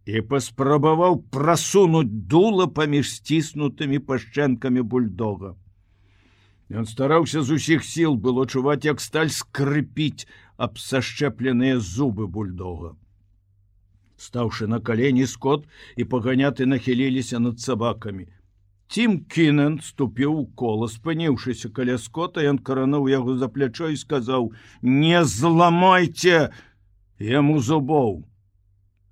і 0.08 0.22
паспрабаваў 0.28 1.18
прасунуць 1.36 2.12
дула 2.34 2.68
паміж 2.80 3.10
сціснутымі 3.14 4.00
пашчэнкамі 4.12 4.84
бульдога 4.94 5.56
Ён 6.68 6.84
стараўся 6.84 7.42
з 7.48 7.58
усіх 7.60 7.84
сіл 7.88 8.16
было 8.28 8.44
чуваць 8.44 8.84
як 8.88 9.04
сталь 9.04 9.32
скрыпіць 9.40 10.28
аб 10.56 10.80
сашчэпленыя 10.84 11.76
зубы 11.92 12.28
бульдога 12.38 12.96
стаўшы 14.18 14.66
на 14.66 14.80
калені 14.80 15.26
скот 15.26 15.66
і 15.96 16.04
паганяты 16.04 16.66
нахіліліся 16.66 17.38
над 17.38 17.60
сабакамі. 17.60 18.26
Тім 18.88 19.18
кінен 19.28 19.78
ступіў 19.84 20.32
у 20.34 20.46
кола, 20.56 20.88
спыніўшыся 20.88 21.70
каля 21.70 21.98
скота, 21.98 22.42
ён 22.42 22.58
карануў 22.58 23.08
яго 23.12 23.36
за 23.36 23.48
плячо 23.48 23.92
і 23.92 23.96
сказаў: 23.96 24.52
«Не 24.82 25.24
зламайце 25.24 26.50
яму 27.20 27.60
зубоў. 27.60 28.24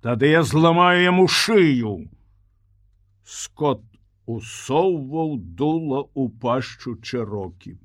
Тады 0.01 0.29
я 0.31 0.43
зламаю 0.43 1.01
яму 1.01 1.27
шыю. 1.27 2.09
Скот 3.23 3.83
усоўваў 4.25 5.37
дула 5.59 6.05
ў 6.13 6.29
пашчу 6.41 6.95
чарокі. 7.01 7.75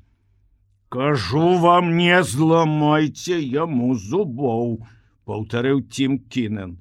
Кажу 0.89 1.57
вам, 1.59 1.97
не 1.97 2.23
зламайце 2.23 3.41
яму 3.41 3.95
зубоў, 3.97 4.79
паўтарыў 5.25 5.83
Тім 5.89 6.19
кінен 6.29 6.79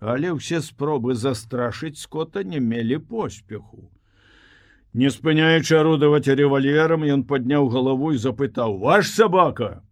але 0.00 0.32
ўсе 0.32 0.60
спробы 0.64 1.14
застрашыць 1.14 2.00
скота 2.00 2.42
не 2.42 2.60
мелі 2.60 2.98
поспеху. 2.98 3.92
Не 4.92 5.12
спыняючы 5.12 5.76
арудаваць 5.76 6.26
рэвальверам, 6.26 7.04
ён 7.04 7.22
падняў 7.28 7.68
галаву 7.70 8.16
і 8.16 8.18
запытаў: 8.18 8.80
ваш 8.80 9.12
сабака. 9.12 9.84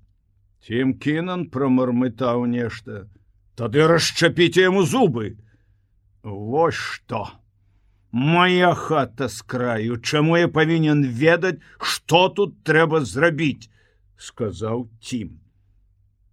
Тім 0.64 0.96
кінан 0.98 1.46
прамармытаў 1.52 2.48
нешта. 2.48 3.06
Тады 3.58 3.88
расчапіце 3.90 4.68
яму 4.68 4.84
зубы. 4.86 5.34
Вось 6.22 6.78
што! 6.78 7.26
Мая 8.12 8.70
хата 8.78 9.26
з 9.28 9.42
краю, 9.42 9.98
чаму 9.98 10.38
я 10.38 10.48
павінен 10.48 11.02
ведаць, 11.22 11.58
што 11.82 12.28
тут 12.38 12.54
трэба 12.64 13.02
зрабіць, 13.04 13.68
сказаў 14.16 14.86
Тім. 15.02 15.34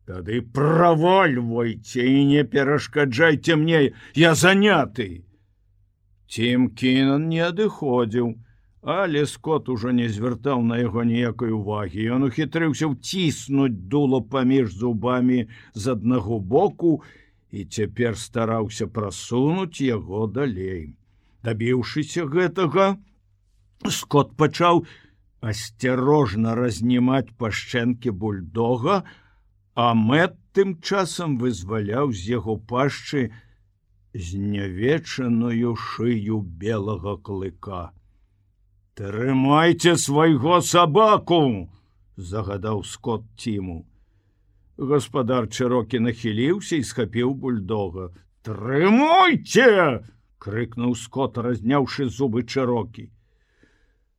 Тады 0.05 0.39
правальвайце 0.55 2.05
і 2.05 2.23
не 2.29 2.45
перашкаджайце 2.45 3.57
мне, 3.57 3.81
я 4.13 4.35
заняты. 4.37 5.25
Цім 6.29 6.69
кінан 6.77 7.27
не 7.33 7.41
адыходзіў, 7.49 8.35
але 8.85 9.25
скот 9.25 9.69
ужо 9.73 9.89
не 9.89 10.05
звяртаў 10.13 10.61
на 10.61 10.77
яго 10.77 11.01
ніякай 11.01 11.49
увагі. 11.49 12.05
Ён 12.15 12.29
ухітрыўся 12.29 12.85
ўціснуць 12.93 13.81
дуло 13.89 14.21
паміж 14.21 14.77
зубамі 14.77 15.49
з 15.73 15.83
аднаго 15.97 16.37
боку 16.37 17.01
і 17.49 17.65
цяпер 17.65 18.13
стараўся 18.13 18.85
прасунуць 18.85 19.81
яго 19.81 20.29
далей. 20.29 20.93
Дабіўшыся 21.41 22.29
гэтага, 22.29 23.01
скот 23.89 24.37
пачаў 24.37 24.85
асцярожна 25.41 26.53
разнімаць 26.53 27.33
пашчэнкі 27.41 28.13
бульдога, 28.13 29.01
А 29.75 29.93
мэт 29.93 30.35
тым 30.55 30.69
часам 30.79 31.35
вызваляў 31.37 32.13
з 32.15 32.39
яго 32.39 32.55
пашчы 32.55 33.23
знявечаную 34.15 35.75
шыю 35.75 36.39
белага 36.63 37.17
клыка. 37.19 37.91
Трымайце 38.95 39.97
свайго 39.99 40.61
сабаку! 40.63 41.67
загадаў 42.15 42.83
скот 42.87 43.23
ціму. 43.35 43.83
Гаспадар 44.79 45.47
чарокі 45.51 45.99
нахіліўся 45.99 46.79
і 46.79 46.83
схапіў 46.89 47.33
бульдога. 47.41 48.05
Трымойце! 48.47 49.99
крыкнуў 50.39 50.95
скот, 50.95 51.37
разняўшы 51.47 52.07
зубы 52.07 52.43
чарокі. 52.47 53.09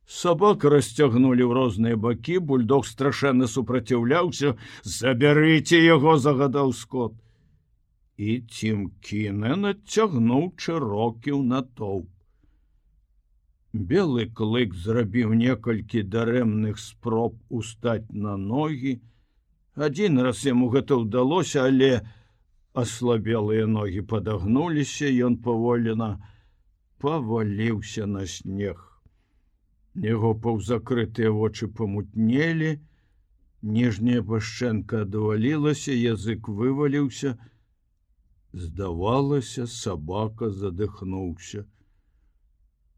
Сабак 0.05 0.67
расцягнулі 0.73 1.41
ў 1.47 1.57
розныя 1.57 1.97
бакі, 1.97 2.37
бульдог 2.51 2.85
страшэнна 2.85 3.49
супраціўляўся, 3.49 4.53
забярыце 4.83 5.81
яго 5.81 6.17
загадаў 6.21 6.69
скот. 6.81 7.17
І 8.17 8.45
цім 8.45 8.85
кінен 9.01 9.73
адцягнуў 9.73 10.53
чырокіў 10.61 11.41
натоўп. 11.49 12.13
Белы 13.73 14.25
клык 14.31 14.73
зрабіў 14.73 15.33
некалькі 15.33 16.01
дарэмных 16.01 16.79
спроб 16.79 17.35
устаць 17.49 18.07
на 18.09 18.37
ногі. 18.37 19.01
Адзін 19.75 20.21
раз 20.23 20.45
яму 20.45 20.69
гэта 20.69 20.95
ўдалося, 20.95 21.67
але 21.67 22.01
аслабелыя 22.73 23.67
ногі 23.67 24.01
падагнуліся, 24.01 25.11
ён 25.27 25.37
паволена 25.43 26.09
паваліўся 26.97 28.07
на 28.07 28.25
снег. 28.25 28.79
Яго 29.95 30.33
паўзакрытыя 30.33 31.29
вочы 31.31 31.67
памутнелі, 31.67 32.79
ніжняя 33.61 34.21
пашчэнка 34.21 35.03
адвалілася, 35.05 35.91
язык 35.91 36.47
вываліўся, 36.47 37.37
здавалася, 38.53 39.67
сабака 39.67 40.49
задыхнуўся. 40.49 41.65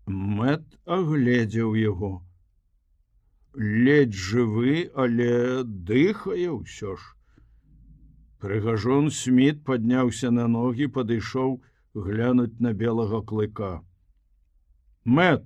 Мэт 0.10 0.64
агледзеў 0.86 1.76
яго. 1.78 2.10
Ледзь 3.54 4.18
жывы, 4.18 4.90
але 4.96 5.62
дыхае 5.90 6.50
ўсё 6.50 6.96
ж. 6.98 7.14
Прыгажун 8.42 9.12
Сміт 9.14 9.62
падняўся 9.70 10.32
на 10.34 10.48
ногі, 10.48 10.90
падышоў 10.98 11.62
глянуць 11.94 12.58
на 12.58 12.74
белага 12.74 13.22
клыка. 13.22 13.72
Мэт, 15.06 15.46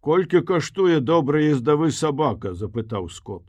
колькі 0.00 0.42
каштуе 0.42 0.98
добры 0.98 1.46
ездавы 1.54 1.94
сабака, 1.94 2.54
запытаў 2.58 3.06
скот. 3.08 3.46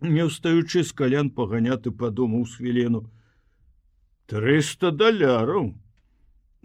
Не 0.00 0.30
ўстаючы 0.32 0.80
з 0.80 0.96
калян 0.96 1.28
паганяты 1.28 1.92
падумаў 1.92 2.48
з 2.48 2.56
хвіліну. 2.56 3.04
Трыста 4.32 4.96
даляраў. 4.96 5.74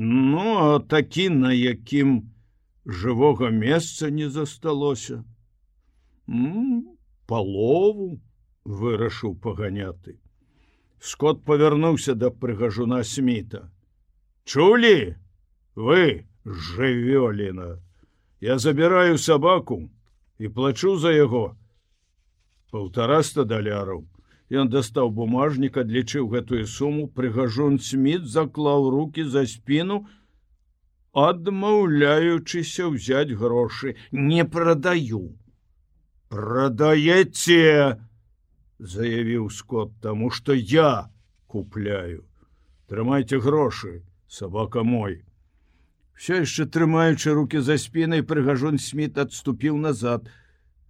Ну, 0.04 0.58
а 0.58 0.80
такі, 0.80 1.30
на 1.30 1.54
якім 1.54 2.14
жывога 2.86 3.52
месца 3.54 4.10
не 4.10 4.30
засталося. 4.30 5.24
палову 7.32 8.20
вырашыў 8.66 9.36
паганяты. 9.44 10.18
Скот 11.00 11.46
павярнуўся 11.46 12.16
да 12.18 12.32
прыгажуна 12.34 13.04
сміта. 13.04 13.70
Чулі 14.44 15.16
вы 15.76 16.26
жывёліна. 16.46 17.78
Я 18.42 18.58
забіраю 18.58 19.22
сабаку 19.22 19.90
і 20.40 20.50
плачу 20.50 20.98
за 20.98 21.14
яго 21.14 21.56
полтораста 22.72 23.46
даляраў. 23.46 24.08
Ён 24.52 24.68
дастаў 24.72 25.12
бумажнік, 25.16 25.78
адлічыў 25.80 26.28
гэтую 26.34 26.66
суму, 26.68 27.08
прыгажун 27.08 27.80
сміт 27.80 28.28
заклаў 28.28 28.90
руки 28.92 29.24
за 29.24 29.46
спину, 29.48 30.02
адмаўляючыся 31.16 32.92
ўзяць 32.92 33.38
грошы, 33.40 33.96
не 34.12 34.44
прадаю. 34.44 35.24
Прадаеце, 36.28 38.00
заявіў 38.80 39.50
скот 39.50 39.96
таму 40.04 40.30
что 40.30 40.54
я 40.54 41.12
купляю. 41.48 42.28
Трымайце 42.92 43.40
грошы 43.40 44.04
сабака 44.28 44.84
мой 44.84 45.22
все 46.22 46.38
яшчэ 46.46 46.68
трымаючы 46.70 47.34
руки 47.34 47.60
за 47.66 47.80
спінай 47.82 48.22
прыгажун 48.22 48.76
сміт 48.78 49.18
адступіў 49.18 49.78
назад 49.82 50.28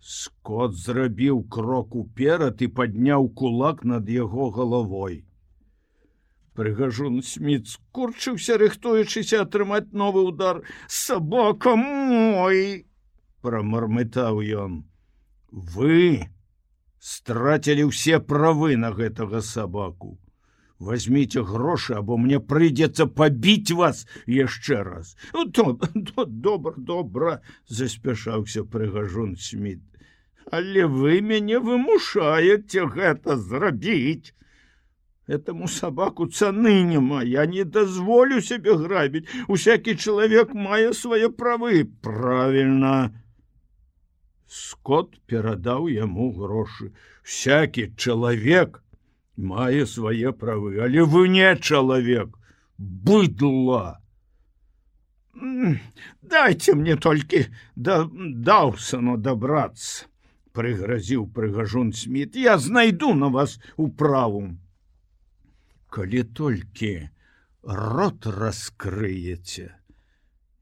скот 0.01 0.75
зрабіў 0.83 1.43
крок 1.55 1.95
уперад 1.95 2.61
і 2.61 2.67
падняў 2.79 3.29
кулак 3.41 3.83
над 3.93 4.09
яго 4.09 4.49
галавой 4.57 5.23
прыгажун 6.57 7.21
сміт 7.23 7.71
скурчыўся 7.71 8.57
рыхтуючыся 8.61 9.41
атрымаць 9.45 9.93
новы 10.03 10.25
удар 10.33 10.61
сабака 10.87 11.75
мой 11.79 12.85
прамармытаў 13.41 14.41
ён 14.65 14.83
вы 15.51 16.29
страцілі 17.01 17.89
ўсе 17.89 18.19
правы 18.21 18.77
на 18.77 18.91
гэтага 18.93 19.41
сабаку. 19.41 20.17
Возьмите 20.79 21.43
грошы, 21.45 21.93
або 21.93 22.17
мне 22.17 22.39
прыйдзецца 22.39 23.05
пабіць 23.05 23.73
вас 23.77 24.05
яшчэ 24.25 24.81
раз. 24.83 25.15
Ну, 25.33 25.45
то, 25.45 25.77
то 26.13 26.25
добра, 26.25 26.73
добра, 26.77 27.41
заспяшаўся 27.67 28.63
прыгажун 28.63 29.35
Сміт. 29.37 29.81
Але 30.49 30.85
вы 30.85 31.21
мяне 31.21 31.59
вымушаеце 31.59 32.87
гэта 32.87 33.37
зрабіць. 33.37 34.33
Этому 35.27 35.67
сабаку 35.67 36.27
цаны 36.27 36.83
няма, 36.83 37.21
я 37.23 37.45
не 37.45 37.63
дазволю 37.63 38.41
сябе 38.41 38.75
грабіць. 38.75 39.27
Усякі 39.47 39.95
чалавек 39.95 40.53
мае 40.53 40.93
свае 40.93 41.29
правы, 41.29 41.85
правільна, 42.01 43.11
Скот 44.51 45.13
перадаў 45.31 45.85
яму 45.87 46.25
грошы. 46.35 46.89
Всякі 47.23 47.83
чалавек 47.95 48.81
мае 49.51 49.85
свае 49.87 50.33
правы, 50.41 50.75
але 50.83 51.05
вы 51.13 51.29
не 51.31 51.55
чалавек, 51.55 52.35
быдла. 52.77 54.01
Дайте 56.35 56.75
мне 56.75 56.97
толькі 57.07 57.45
да 57.77 58.03
даўсану 58.51 59.15
дабрацца, 59.15 60.10
прыгразіў 60.53 61.27
прыгажун 61.35 61.93
сміт, 61.93 62.35
я 62.35 62.57
знайду 62.57 63.13
на 63.13 63.27
вас 63.27 63.59
управу. 63.77 64.57
Калі 65.91 66.23
толькі 66.23 67.09
рот 67.63 68.25
раскрыеце, 68.25 69.75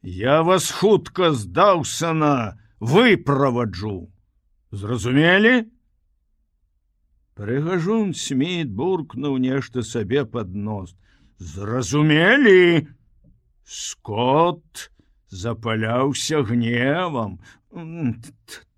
Я 0.02 0.44
вас 0.44 0.72
хутка 0.72 1.34
здаўся 1.34 2.14
на, 2.14 2.58
выправаджу. 2.80 4.08
Зразумелі? 4.72 5.68
Прыгажун 7.36 8.14
сміт 8.16 8.72
буркнуў 8.72 9.38
нешта 9.44 9.84
сабе 9.84 10.24
под 10.24 10.56
нос. 10.56 10.96
Зразумелі? 11.40 12.88
Скот 13.64 14.92
запаляўся 15.28 16.44
гневам. 16.44 17.40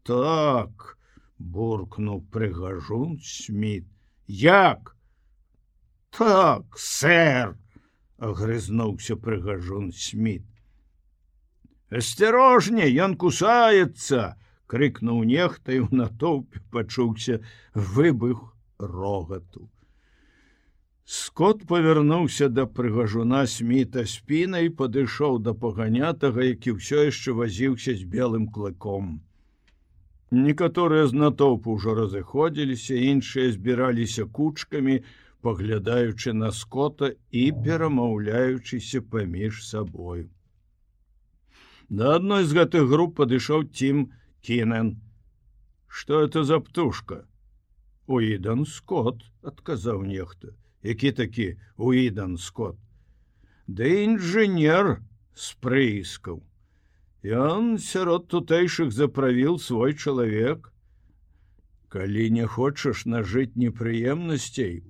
Так 0.04 0.98
буркнуў 1.42 2.22
прыгажун 2.32 3.18
сміт. 3.26 3.86
Як? 4.28 4.96
Так 6.18 6.78
сэр 6.78 7.58
агрызнуўся 8.18 9.18
прыгажун 9.18 9.92
сміт. 9.92 10.46
Асцярожне 11.92 12.88
ён 13.04 13.18
кусаецца 13.20 14.36
крыкнуў 14.72 15.24
нехта 15.28 15.76
і 15.76 15.80
ў 15.84 16.02
натоўпе 16.04 16.62
пачуўся 16.72 17.40
выбух 17.76 18.44
рогату. 18.80 19.68
Скот 21.04 21.66
павярнуўся 21.68 22.48
да 22.48 22.64
прыгажуна 22.78 23.42
сміта 23.54 24.06
спінай 24.08 24.70
падышоў 24.82 25.42
да 25.48 25.54
паганятага 25.66 26.46
які 26.48 26.78
ўсё 26.78 27.04
яшчэ 27.10 27.36
вазіўся 27.40 27.98
з 28.00 28.08
белым 28.16 28.48
клыком 28.48 29.20
некаторыя 30.32 31.08
з 31.12 31.22
натоўпу 31.24 31.78
ўжо 31.78 31.96
разыходзіліся 32.02 33.00
іншыя 33.14 33.56
збіраліся 33.56 34.26
кучкамі 34.26 35.00
паглядаючы 35.42 36.34
на 36.34 36.52
скота 36.52 37.14
і 37.32 37.48
перамаўляючыся 37.66 39.02
паміж 39.16 39.66
сабою 39.68 40.30
Да 41.92 42.16
адной 42.16 42.46
з 42.48 42.56
гэтых 42.56 42.86
груп 42.88 43.18
падышоў 43.20 43.64
Тім 43.78 43.98
Кінен. 44.48 44.94
Што 45.92 46.22
это 46.24 46.44
за 46.48 46.60
птушка? 46.64 47.18
Уідан 48.08 48.64
Скот, 48.64 49.26
адказаў 49.44 50.00
нехта, 50.08 50.56
які 50.88 51.12
такі 51.12 51.48
Уідан 51.76 52.38
Скот. 52.38 52.80
Ды 53.68 53.92
інжынер 54.06 55.04
з 55.36 55.52
прыіскаў. 55.60 56.40
Ён 57.24 57.78
сярод 57.78 58.28
тутэйшых 58.28 58.92
заправіл 58.92 59.60
свой 59.60 59.94
чалавек. 59.94 60.72
Калі 61.90 62.30
не 62.30 62.48
хочаш 62.48 63.06
нажыць 63.06 63.54
непрыемнасцей, 63.56 64.82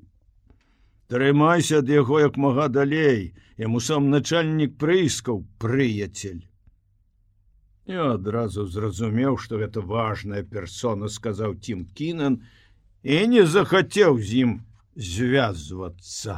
Трымайся 1.11 1.81
ад 1.83 1.89
яго 1.91 2.21
як 2.23 2.37
мага 2.39 2.69
далей, 2.71 3.33
яму 3.59 3.81
сам 3.83 4.05
начальнік 4.11 4.77
прыіскаў 4.79 5.41
прыяцель. 5.59 6.45
Я 7.83 8.05
адразу 8.13 8.63
зразумеў, 8.63 9.35
што 9.35 9.59
гэта 9.59 9.83
важная 9.83 10.43
персона, 10.47 11.09
сказаў 11.11 11.57
Тім 11.67 11.83
Кінан 11.99 12.39
і 13.03 13.17
не 13.27 13.43
захацеў 13.43 14.21
з 14.23 14.45
ім 14.45 14.53
звязвацца. 14.95 16.37